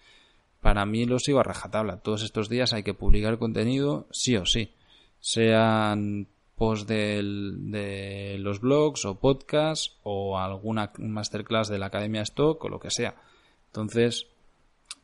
para 0.61 0.85
mí 0.85 1.05
lo 1.05 1.19
sigo 1.19 1.41
a 1.41 1.43
rajatabla. 1.43 1.97
Todos 1.97 2.23
estos 2.23 2.47
días 2.47 2.71
hay 2.71 2.83
que 2.83 2.93
publicar 2.93 3.37
contenido 3.37 4.07
sí 4.11 4.37
o 4.37 4.45
sí. 4.45 4.71
Sean 5.19 6.27
post 6.55 6.87
de 6.87 8.37
los 8.39 8.61
blogs 8.61 9.03
o 9.03 9.19
podcasts 9.19 9.97
o 10.03 10.39
alguna 10.39 10.93
masterclass 10.99 11.67
de 11.67 11.79
la 11.79 11.87
Academia 11.87 12.21
Stock 12.21 12.63
o 12.63 12.69
lo 12.69 12.79
que 12.79 12.91
sea. 12.91 13.15
Entonces, 13.67 14.27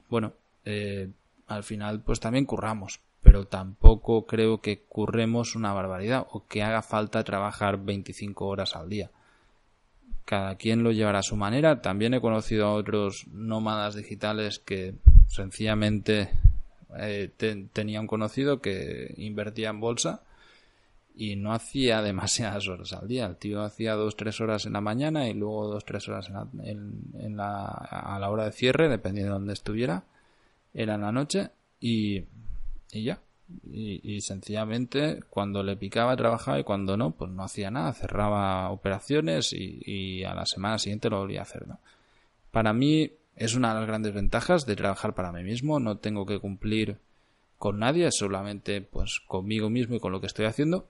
bueno, 0.08 0.32
eh, 0.63 1.10
al 1.47 1.63
final 1.63 2.02
pues 2.02 2.21
también 2.21 2.45
curramos, 2.45 3.02
pero 3.28 3.46
tampoco 3.46 4.26
creo 4.26 4.62
que 4.62 4.84
curremos 4.84 5.58
una 5.58 5.74
barbaridad 5.74 6.26
o 6.32 6.48
que 6.48 6.63
haga 6.63 6.82
falta 6.82 7.26
trabajar 7.26 7.78
25 7.78 8.48
horas 8.48 8.78
al 8.78 8.88
día. 8.88 9.12
Cada 10.24 10.56
quien 10.56 10.82
lo 10.82 10.94
llevará 10.94 11.20
a 11.20 11.24
su 11.24 11.36
manera. 11.36 11.82
También 11.82 12.13
he 12.13 12.22
conocido 12.22 12.68
a 12.68 12.74
otros 12.74 13.28
nómadas 13.28 13.96
digitales 13.96 14.60
que 14.60 14.96
sencillamente 15.28 16.30
eh, 16.98 17.30
tenía 17.74 18.00
un 18.00 18.08
conocido 18.08 18.62
que 18.62 19.13
invertía 19.18 19.72
en 19.72 19.82
bolsa 19.82 20.24
y 21.13 21.36
no 21.36 21.52
hacía 21.52 22.02
demasiadas 22.02 22.66
horas 22.70 22.94
al 22.94 23.10
día. 23.10 23.26
El 23.26 23.36
tío 23.36 23.62
hacía 23.62 23.96
dos, 23.96 24.16
tres 24.16 24.40
horas 24.40 24.66
en 24.66 24.72
la 24.72 24.80
mañana 24.80 25.28
y 25.28 25.34
luego 25.34 25.68
dos, 25.68 25.84
tres 25.84 26.08
horas 26.08 26.32
en 26.63 27.36
la, 27.36 27.66
a 27.66 28.18
la 28.20 28.30
hora 28.30 28.46
de 28.46 28.54
cierre, 28.54 28.88
dependiendo 28.88 29.34
de 29.34 29.40
dónde 29.40 29.54
estuviera. 29.54 30.06
Era 30.74 30.96
en 30.96 31.02
la 31.02 31.12
noche 31.12 31.50
y 31.82 32.24
y 32.91 33.04
ya. 33.04 33.21
Y, 33.71 34.19
sencillamente 34.19 35.21
cuando 35.30 35.63
le 35.63 35.78
picaba 35.78 36.17
trabajaba 36.17 36.60
y 36.60 36.65
cuando 36.65 36.97
no, 36.97 37.12
pues 37.12 37.32
no 37.32 37.43
hacía 37.43 37.71
nada, 37.71 37.93
cerraba 37.93 38.69
operaciones 38.71 39.54
y, 39.54 40.23
a 40.26 40.34
la 40.34 40.45
semana 40.45 40.78
siguiente 40.78 41.10
lo 41.10 41.19
volvía 41.19 41.39
a 41.39 41.43
hacer. 41.43 41.65
¿no? 41.65 41.80
Para 42.52 42.73
mí 42.73 43.12
es 43.38 43.56
una 43.56 43.69
de 43.73 43.80
las 43.80 43.88
grandes 43.88 44.13
ventajas 44.13 44.65
de 44.65 44.76
trabajar 44.76 45.13
para 45.13 45.32
mí 45.32 45.43
mismo, 45.43 45.80
no 45.80 45.97
tengo 45.97 46.26
que 46.26 46.39
cumplir 46.39 46.97
con 47.58 47.80
nadie, 47.80 48.12
solamente 48.12 48.82
pues 48.82 49.21
conmigo 49.26 49.69
mismo 49.69 49.95
y 49.95 50.00
con 50.00 50.12
lo 50.12 50.19
que 50.19 50.28
estoy 50.28 50.45
haciendo. 50.45 50.88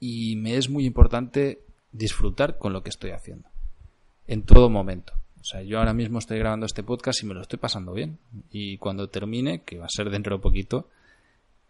Y 0.00 0.36
me 0.36 0.56
es 0.56 0.68
muy 0.68 0.84
importante 0.84 1.62
disfrutar 1.92 2.58
con 2.58 2.72
lo 2.72 2.82
que 2.82 2.90
estoy 2.90 3.10
haciendo. 3.10 3.48
En 4.26 4.42
todo 4.42 4.68
momento. 4.68 5.14
O 5.48 5.50
sea, 5.50 5.62
yo 5.62 5.78
ahora 5.78 5.94
mismo 5.94 6.18
estoy 6.18 6.38
grabando 6.38 6.66
este 6.66 6.82
podcast 6.82 7.22
y 7.22 7.26
me 7.26 7.32
lo 7.32 7.40
estoy 7.40 7.58
pasando 7.58 7.94
bien. 7.94 8.18
Y 8.52 8.76
cuando 8.76 9.08
termine, 9.08 9.62
que 9.62 9.78
va 9.78 9.86
a 9.86 9.88
ser 9.88 10.10
dentro 10.10 10.36
de 10.36 10.42
poquito, 10.42 10.90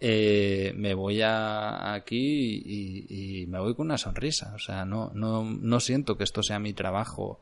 eh, 0.01 0.73
me 0.75 0.95
voy 0.95 1.23
a 1.23 1.95
aquí 1.95 2.61
y, 2.67 3.47
me 3.47 3.61
voy 3.61 3.77
con 3.77 3.87
una 3.87 3.97
sonrisa. 3.97 4.53
O 4.57 4.59
sea, 4.59 4.85
no, 4.85 5.13
no, 5.15 5.45
no 5.45 5.79
siento 5.79 6.19
que 6.19 6.25
esto 6.25 6.43
sea 6.43 6.59
mi 6.59 6.73
trabajo 6.73 7.39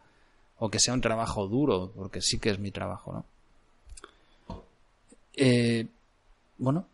o 0.59 0.69
que 0.69 0.79
sea 0.79 0.93
un 0.93 1.01
trabajo 1.01 1.49
duro, 1.49 1.91
porque 1.97 2.21
sí 2.21 2.39
que 2.39 2.51
es 2.51 2.59
mi 2.59 2.71
trabajo, 2.71 3.15
¿no? 3.15 3.25
Eh, 5.37 5.87
bueno, 6.59 6.87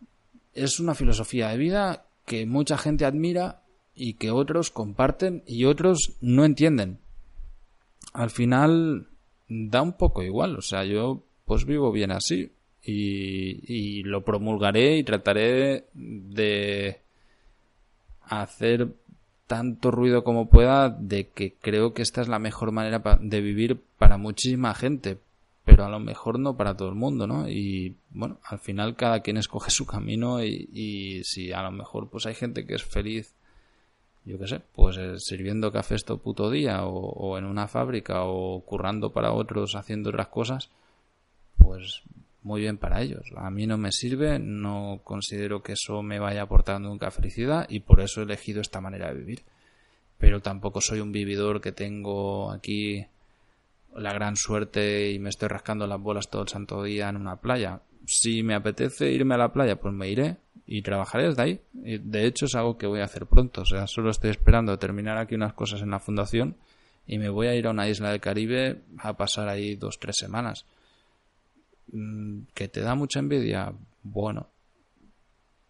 es 0.54 0.78
una 0.78 0.94
filosofía 0.94 1.48
de 1.48 1.56
vida 1.56 2.04
que 2.26 2.46
mucha 2.46 2.78
gente 2.78 3.04
admira 3.04 3.60
y 3.96 4.14
que 4.14 4.30
otros 4.30 4.70
comparten 4.70 5.42
y 5.48 5.64
otros 5.64 6.12
no 6.20 6.44
entienden. 6.44 7.00
Al 8.12 8.30
final, 8.30 9.08
da 9.52 9.82
un 9.82 9.92
poco 9.92 10.22
igual. 10.22 10.56
O 10.56 10.62
sea, 10.62 10.84
yo 10.84 11.22
pues 11.44 11.64
vivo 11.64 11.92
bien 11.92 12.10
así 12.10 12.50
y, 12.84 14.02
lo 14.04 14.24
promulgaré 14.24 14.98
y 14.98 15.04
trataré 15.04 15.84
de 15.94 17.00
hacer 18.22 18.88
tanto 19.46 19.90
ruido 19.90 20.24
como 20.24 20.48
pueda 20.48 20.88
de 20.88 21.28
que 21.28 21.54
creo 21.60 21.92
que 21.92 22.02
esta 22.02 22.22
es 22.22 22.28
la 22.28 22.38
mejor 22.38 22.72
manera 22.72 23.02
de 23.20 23.40
vivir 23.40 23.80
para 23.98 24.16
muchísima 24.16 24.74
gente, 24.74 25.18
pero 25.64 25.84
a 25.84 25.90
lo 25.90 26.00
mejor 26.00 26.38
no 26.38 26.56
para 26.56 26.76
todo 26.76 26.88
el 26.88 26.94
mundo, 26.94 27.26
¿no? 27.26 27.48
Y 27.48 27.96
bueno, 28.10 28.38
al 28.44 28.58
final 28.58 28.96
cada 28.96 29.20
quien 29.20 29.36
escoge 29.36 29.70
su 29.70 29.86
camino 29.86 30.42
y, 30.42 30.68
y 30.72 31.24
si 31.24 31.52
a 31.52 31.62
lo 31.62 31.70
mejor 31.70 32.08
pues 32.08 32.26
hay 32.26 32.34
gente 32.34 32.66
que 32.66 32.74
es 32.74 32.82
feliz 32.82 33.34
yo 34.24 34.38
qué 34.38 34.46
sé, 34.46 34.60
pues 34.74 34.96
eh, 34.98 35.18
sirviendo 35.18 35.72
café 35.72 35.96
esto 35.96 36.18
puto 36.18 36.50
día 36.50 36.84
o, 36.84 37.38
en 37.38 37.44
una 37.44 37.66
fábrica 37.68 38.24
o 38.24 38.60
currando 38.64 39.12
para 39.12 39.32
otros 39.32 39.74
haciendo 39.74 40.10
otras 40.10 40.28
cosas, 40.28 40.70
pues 41.58 42.02
muy 42.42 42.60
bien 42.60 42.78
para 42.78 43.02
ellos. 43.02 43.32
A 43.36 43.50
mí 43.50 43.66
no 43.66 43.78
me 43.78 43.90
sirve, 43.92 44.38
no 44.38 45.00
considero 45.04 45.62
que 45.62 45.72
eso 45.72 46.02
me 46.02 46.18
vaya 46.18 46.42
aportando 46.42 46.88
nunca 46.88 47.10
felicidad 47.10 47.66
y 47.68 47.80
por 47.80 48.00
eso 48.00 48.20
he 48.20 48.24
elegido 48.24 48.60
esta 48.60 48.80
manera 48.80 49.08
de 49.08 49.18
vivir. 49.18 49.42
pero 50.18 50.40
tampoco 50.40 50.80
soy 50.80 51.00
un 51.00 51.10
vividor 51.12 51.60
que 51.60 51.72
tengo 51.72 52.52
aquí 52.52 53.06
la 53.96 54.12
gran 54.12 54.36
suerte 54.36 55.12
y 55.12 55.18
me 55.18 55.30
estoy 55.30 55.48
rascando 55.48 55.86
las 55.86 56.00
bolas 56.00 56.28
todo 56.28 56.42
el 56.42 56.48
santo 56.48 56.82
día 56.82 57.08
en 57.08 57.16
una 57.16 57.36
playa. 57.36 57.80
Si 58.06 58.42
me 58.42 58.54
apetece 58.54 59.10
irme 59.10 59.34
a 59.34 59.38
la 59.38 59.52
playa, 59.52 59.76
pues 59.76 59.94
me 59.94 60.08
iré 60.08 60.36
y 60.66 60.82
trabajaré 60.82 61.28
desde 61.28 61.42
ahí. 61.42 61.60
de 61.72 62.26
hecho 62.26 62.46
es 62.46 62.54
algo 62.54 62.78
que 62.78 62.86
voy 62.86 63.00
a 63.00 63.04
hacer 63.04 63.26
pronto. 63.26 63.62
O 63.62 63.66
sea, 63.66 63.86
solo 63.86 64.10
estoy 64.10 64.30
esperando 64.30 64.78
terminar 64.78 65.18
aquí 65.18 65.34
unas 65.34 65.52
cosas 65.52 65.82
en 65.82 65.90
la 65.90 66.00
fundación 66.00 66.56
y 67.06 67.18
me 67.18 67.28
voy 67.28 67.48
a 67.48 67.54
ir 67.54 67.66
a 67.66 67.70
una 67.70 67.88
isla 67.88 68.10
del 68.10 68.20
Caribe 68.20 68.82
a 68.98 69.16
pasar 69.16 69.48
ahí 69.48 69.76
dos, 69.76 69.98
tres 69.98 70.16
semanas. 70.18 70.66
Mm, 71.92 72.42
¿Que 72.54 72.68
te 72.68 72.80
da 72.80 72.94
mucha 72.94 73.18
envidia? 73.18 73.72
Bueno, 74.02 74.48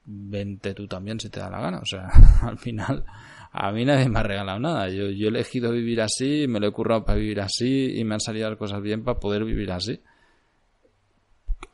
vente 0.04 0.74
tú 0.74 0.86
también 0.86 1.20
si 1.20 1.30
te 1.30 1.40
da 1.40 1.50
la 1.50 1.60
gana. 1.60 1.78
O 1.78 1.86
sea, 1.86 2.08
al 2.42 2.58
final 2.58 3.04
a 3.52 3.70
mí 3.70 3.84
nadie 3.84 4.08
me 4.08 4.18
ha 4.18 4.22
regalado 4.22 4.58
nada. 4.58 4.88
Yo, 4.88 5.04
he 5.04 5.28
elegido 5.28 5.72
vivir 5.72 6.00
así, 6.00 6.46
me 6.48 6.58
lo 6.58 6.68
he 6.68 6.72
currado 6.72 7.04
para 7.04 7.18
vivir 7.18 7.40
así 7.40 7.98
y 7.98 8.04
me 8.04 8.14
han 8.14 8.20
salido 8.20 8.48
las 8.48 8.58
cosas 8.58 8.80
bien 8.80 9.04
para 9.04 9.20
poder 9.20 9.44
vivir 9.44 9.70
así. 9.70 10.00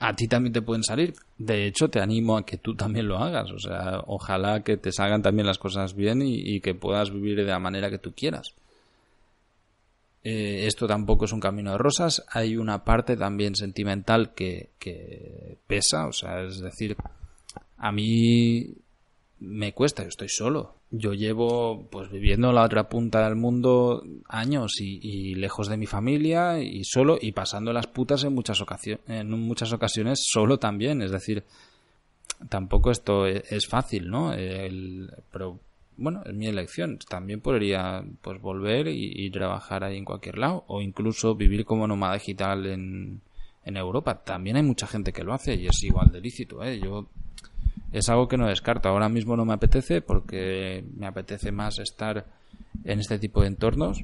A 0.00 0.12
ti 0.14 0.26
también 0.26 0.52
te 0.52 0.62
pueden 0.62 0.82
salir. 0.82 1.14
De 1.38 1.66
hecho, 1.66 1.88
te 1.88 2.00
animo 2.00 2.36
a 2.36 2.44
que 2.44 2.58
tú 2.58 2.74
también 2.74 3.06
lo 3.06 3.18
hagas. 3.18 3.52
O 3.52 3.58
sea, 3.60 4.02
ojalá 4.06 4.62
que 4.64 4.76
te 4.76 4.90
salgan 4.90 5.22
también 5.22 5.46
las 5.46 5.58
cosas 5.58 5.94
bien 5.94 6.20
y, 6.22 6.60
que 6.60 6.74
puedas 6.74 7.12
vivir 7.12 7.36
de 7.36 7.44
la 7.44 7.58
manera 7.60 7.90
que 7.90 7.98
tú 7.98 8.12
quieras. 8.12 8.54
Eh, 10.24 10.66
esto 10.66 10.88
tampoco 10.88 11.26
es 11.26 11.32
un 11.32 11.40
camino 11.40 11.72
de 11.72 11.78
rosas. 11.78 12.24
Hay 12.30 12.56
una 12.56 12.84
parte 12.84 13.16
también 13.16 13.54
sentimental 13.54 14.34
que, 14.34 14.70
que 14.80 15.58
pesa. 15.68 16.06
O 16.08 16.12
sea, 16.12 16.42
es 16.42 16.60
decir, 16.60 16.96
a 17.76 17.92
mí 17.92 18.74
me 19.40 19.72
cuesta, 19.72 20.02
yo 20.02 20.08
estoy 20.08 20.28
solo. 20.28 20.74
Yo 20.90 21.14
llevo 21.14 21.86
pues 21.90 22.10
viviendo 22.10 22.48
en 22.48 22.54
la 22.54 22.64
otra 22.64 22.88
punta 22.88 23.24
del 23.24 23.36
mundo 23.36 24.02
años 24.28 24.80
y, 24.80 25.34
lejos 25.34 25.68
de 25.68 25.76
mi 25.76 25.86
familia 25.86 26.60
y 26.60 26.82
solo 26.84 27.18
y 27.20 27.32
pasando 27.32 27.72
las 27.72 27.86
putas 27.86 28.24
en 28.24 28.34
muchas 28.34 28.60
ocasiones, 28.60 29.04
en 29.08 29.30
muchas 29.30 29.72
ocasiones 29.72 30.24
solo 30.26 30.58
también, 30.58 31.02
es 31.02 31.10
decir, 31.10 31.44
tampoco 32.48 32.90
esto 32.90 33.26
e, 33.26 33.44
es, 33.50 33.66
fácil, 33.66 34.08
¿no? 34.10 34.32
pero 35.30 35.60
bueno, 35.98 36.22
es 36.24 36.34
mi 36.34 36.46
elección. 36.46 36.98
También 37.08 37.40
podría 37.40 38.04
pues 38.22 38.40
volver 38.40 38.88
y, 38.88 39.30
trabajar 39.30 39.84
ahí 39.84 39.98
en 39.98 40.04
cualquier 40.04 40.38
lado 40.38 40.64
o 40.68 40.80
incluso 40.80 41.34
vivir 41.34 41.64
como 41.64 41.86
nómada 41.86 42.14
digital 42.14 42.66
en, 42.66 43.20
en 43.64 43.76
Europa. 43.76 44.22
También 44.24 44.56
hay 44.56 44.62
mucha 44.62 44.86
gente 44.86 45.12
que 45.12 45.24
lo 45.24 45.34
hace 45.34 45.54
y 45.54 45.66
es 45.66 45.82
igual 45.82 46.10
de 46.10 46.20
lícito, 46.20 46.62
¿eh? 46.64 46.80
Yo 46.80 47.08
es 47.92 48.08
algo 48.08 48.28
que 48.28 48.36
no 48.36 48.46
descarto. 48.46 48.88
Ahora 48.88 49.08
mismo 49.08 49.36
no 49.36 49.44
me 49.44 49.54
apetece 49.54 50.00
porque 50.02 50.84
me 50.96 51.06
apetece 51.06 51.52
más 51.52 51.78
estar 51.78 52.26
en 52.84 53.00
este 53.00 53.18
tipo 53.18 53.42
de 53.42 53.48
entornos. 53.48 54.02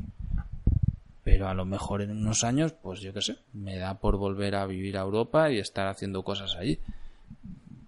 Pero 1.22 1.48
a 1.48 1.54
lo 1.54 1.64
mejor 1.64 2.02
en 2.02 2.10
unos 2.10 2.44
años, 2.44 2.72
pues 2.72 3.00
yo 3.00 3.12
qué 3.14 3.22
sé, 3.22 3.36
me 3.54 3.78
da 3.78 3.94
por 3.94 4.18
volver 4.18 4.54
a 4.54 4.66
vivir 4.66 4.98
a 4.98 5.02
Europa 5.02 5.50
y 5.50 5.58
estar 5.58 5.86
haciendo 5.86 6.22
cosas 6.22 6.54
allí. 6.56 6.78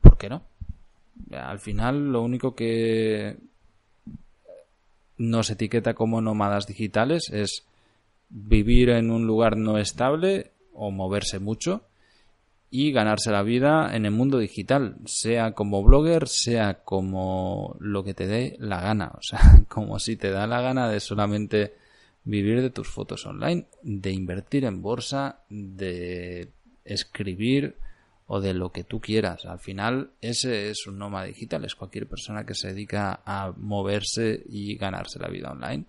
¿Por 0.00 0.16
qué 0.16 0.30
no? 0.30 0.42
Al 1.32 1.58
final 1.58 2.12
lo 2.12 2.22
único 2.22 2.54
que 2.54 3.36
nos 5.18 5.50
etiqueta 5.50 5.94
como 5.94 6.20
nómadas 6.20 6.66
digitales 6.66 7.30
es 7.30 7.64
vivir 8.28 8.90
en 8.90 9.10
un 9.10 9.26
lugar 9.26 9.56
no 9.56 9.78
estable 9.78 10.52
o 10.72 10.90
moverse 10.90 11.38
mucho 11.38 11.82
y 12.70 12.92
ganarse 12.92 13.30
la 13.30 13.42
vida 13.42 13.94
en 13.94 14.06
el 14.06 14.12
mundo 14.12 14.38
digital, 14.38 14.96
sea 15.04 15.52
como 15.52 15.82
blogger, 15.82 16.28
sea 16.28 16.82
como 16.84 17.76
lo 17.80 18.04
que 18.04 18.14
te 18.14 18.26
dé 18.26 18.56
la 18.58 18.80
gana, 18.80 19.12
o 19.16 19.22
sea, 19.22 19.40
como 19.68 19.98
si 19.98 20.16
te 20.16 20.30
da 20.30 20.46
la 20.46 20.60
gana 20.60 20.88
de 20.88 21.00
solamente 21.00 21.74
vivir 22.24 22.60
de 22.60 22.70
tus 22.70 22.88
fotos 22.88 23.24
online, 23.26 23.66
de 23.82 24.10
invertir 24.10 24.64
en 24.64 24.82
bolsa, 24.82 25.40
de 25.48 26.50
escribir 26.84 27.76
o 28.26 28.40
de 28.40 28.52
lo 28.52 28.72
que 28.72 28.82
tú 28.82 29.00
quieras. 29.00 29.44
Al 29.44 29.60
final, 29.60 30.10
ese 30.20 30.70
es 30.70 30.88
un 30.88 30.98
nómada 30.98 31.26
digital, 31.26 31.64
es 31.64 31.76
cualquier 31.76 32.08
persona 32.08 32.44
que 32.44 32.54
se 32.54 32.68
dedica 32.68 33.20
a 33.24 33.52
moverse 33.56 34.42
y 34.48 34.76
ganarse 34.76 35.20
la 35.20 35.28
vida 35.28 35.52
online 35.52 35.86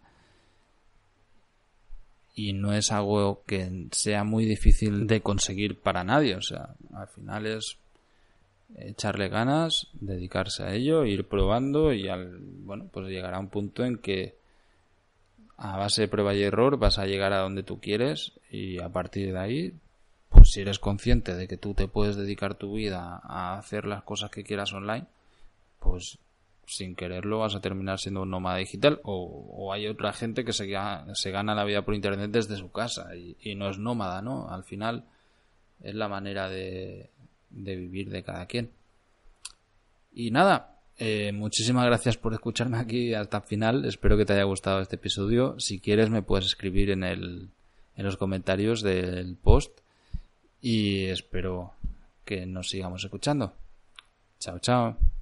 y 2.37 2.53
no 2.53 2.71
es 2.71 2.91
algo 2.91 3.41
que 3.47 3.87
sea 3.91 4.23
muy 4.23 4.45
difícil 4.45 5.07
de 5.07 5.21
conseguir 5.21 5.79
para 5.79 6.03
nadie. 6.03 6.35
O 6.35 6.41
sea, 6.43 6.75
al 6.93 7.07
final 7.07 7.47
es 7.47 7.77
echarle 8.77 9.27
ganas, 9.27 9.87
dedicarse 9.93 10.61
a 10.61 10.71
ello, 10.71 11.03
ir 11.03 11.27
probando 11.27 11.91
y 11.93 12.07
al, 12.07 12.37
bueno, 12.39 12.85
pues 12.93 13.07
llegará 13.07 13.39
un 13.39 13.49
punto 13.49 13.83
en 13.83 13.97
que 13.97 14.35
a 15.57 15.77
base 15.77 16.01
de 16.03 16.07
prueba 16.09 16.35
y 16.35 16.43
error 16.43 16.77
vas 16.77 16.99
a 16.99 17.07
llegar 17.07 17.33
a 17.33 17.39
donde 17.39 17.63
tú 17.63 17.81
quieres 17.81 18.33
y 18.51 18.79
a 18.79 18.89
partir 18.89 19.33
de 19.33 19.39
ahí, 19.39 19.73
pues 20.29 20.51
si 20.51 20.61
eres 20.61 20.77
consciente 20.77 21.33
de 21.33 21.47
que 21.47 21.57
tú 21.57 21.73
te 21.73 21.87
puedes 21.87 22.17
dedicar 22.17 22.53
tu 22.53 22.73
vida 22.73 23.19
a 23.23 23.57
hacer 23.57 23.87
las 23.87 24.03
cosas 24.03 24.29
que 24.29 24.43
quieras 24.43 24.73
online, 24.73 25.07
pues 25.79 26.19
sin 26.67 26.95
quererlo 26.95 27.39
vas 27.39 27.55
a 27.55 27.61
terminar 27.61 27.97
siendo 27.97 28.21
un 28.21 28.29
nómada 28.29 28.57
digital 28.57 28.99
o, 29.03 29.71
hay 29.73 29.87
otra 29.87 30.13
gente 30.13 30.43
que 30.43 30.53
se, 30.53 30.67
gana 30.67 31.55
la 31.55 31.63
vida 31.63 31.83
por 31.83 31.95
internet 31.95 32.29
desde 32.31 32.57
su 32.57 32.71
casa 32.71 33.15
y, 33.15 33.55
no 33.55 33.69
es 33.69 33.79
nómada, 33.79 34.21
¿no? 34.21 34.49
Al 34.49 34.63
final 34.63 35.05
es 35.81 35.95
la 35.95 36.09
manera 36.09 36.49
de, 36.49 37.09
de 37.49 37.75
vivir 37.75 38.09
de 38.09 38.23
cada 38.23 38.45
quien. 38.45 38.71
Y 40.13 40.31
nada, 40.31 40.77
eh, 40.97 41.31
muchísimas 41.31 41.85
gracias 41.85 42.17
por 42.17 42.33
escucharme 42.33 42.77
aquí 42.77 43.13
hasta 43.13 43.37
el 43.37 43.43
final. 43.43 43.85
Espero 43.85 44.17
que 44.17 44.25
te 44.25 44.33
haya 44.33 44.43
gustado 44.43 44.81
este 44.81 44.95
episodio. 44.95 45.59
Si 45.59 45.79
quieres 45.79 46.09
me 46.09 46.21
puedes 46.21 46.47
escribir 46.47 46.89
en, 46.89 47.03
el, 47.03 47.49
en 47.95 48.05
los 48.05 48.17
comentarios 48.17 48.81
del 48.81 49.37
post 49.37 49.79
y 50.59 51.05
espero 51.05 51.73
que 52.25 52.45
nos 52.45 52.69
sigamos 52.69 53.03
escuchando. 53.03 53.53
Chao, 54.39 54.59
chao. 54.59 55.16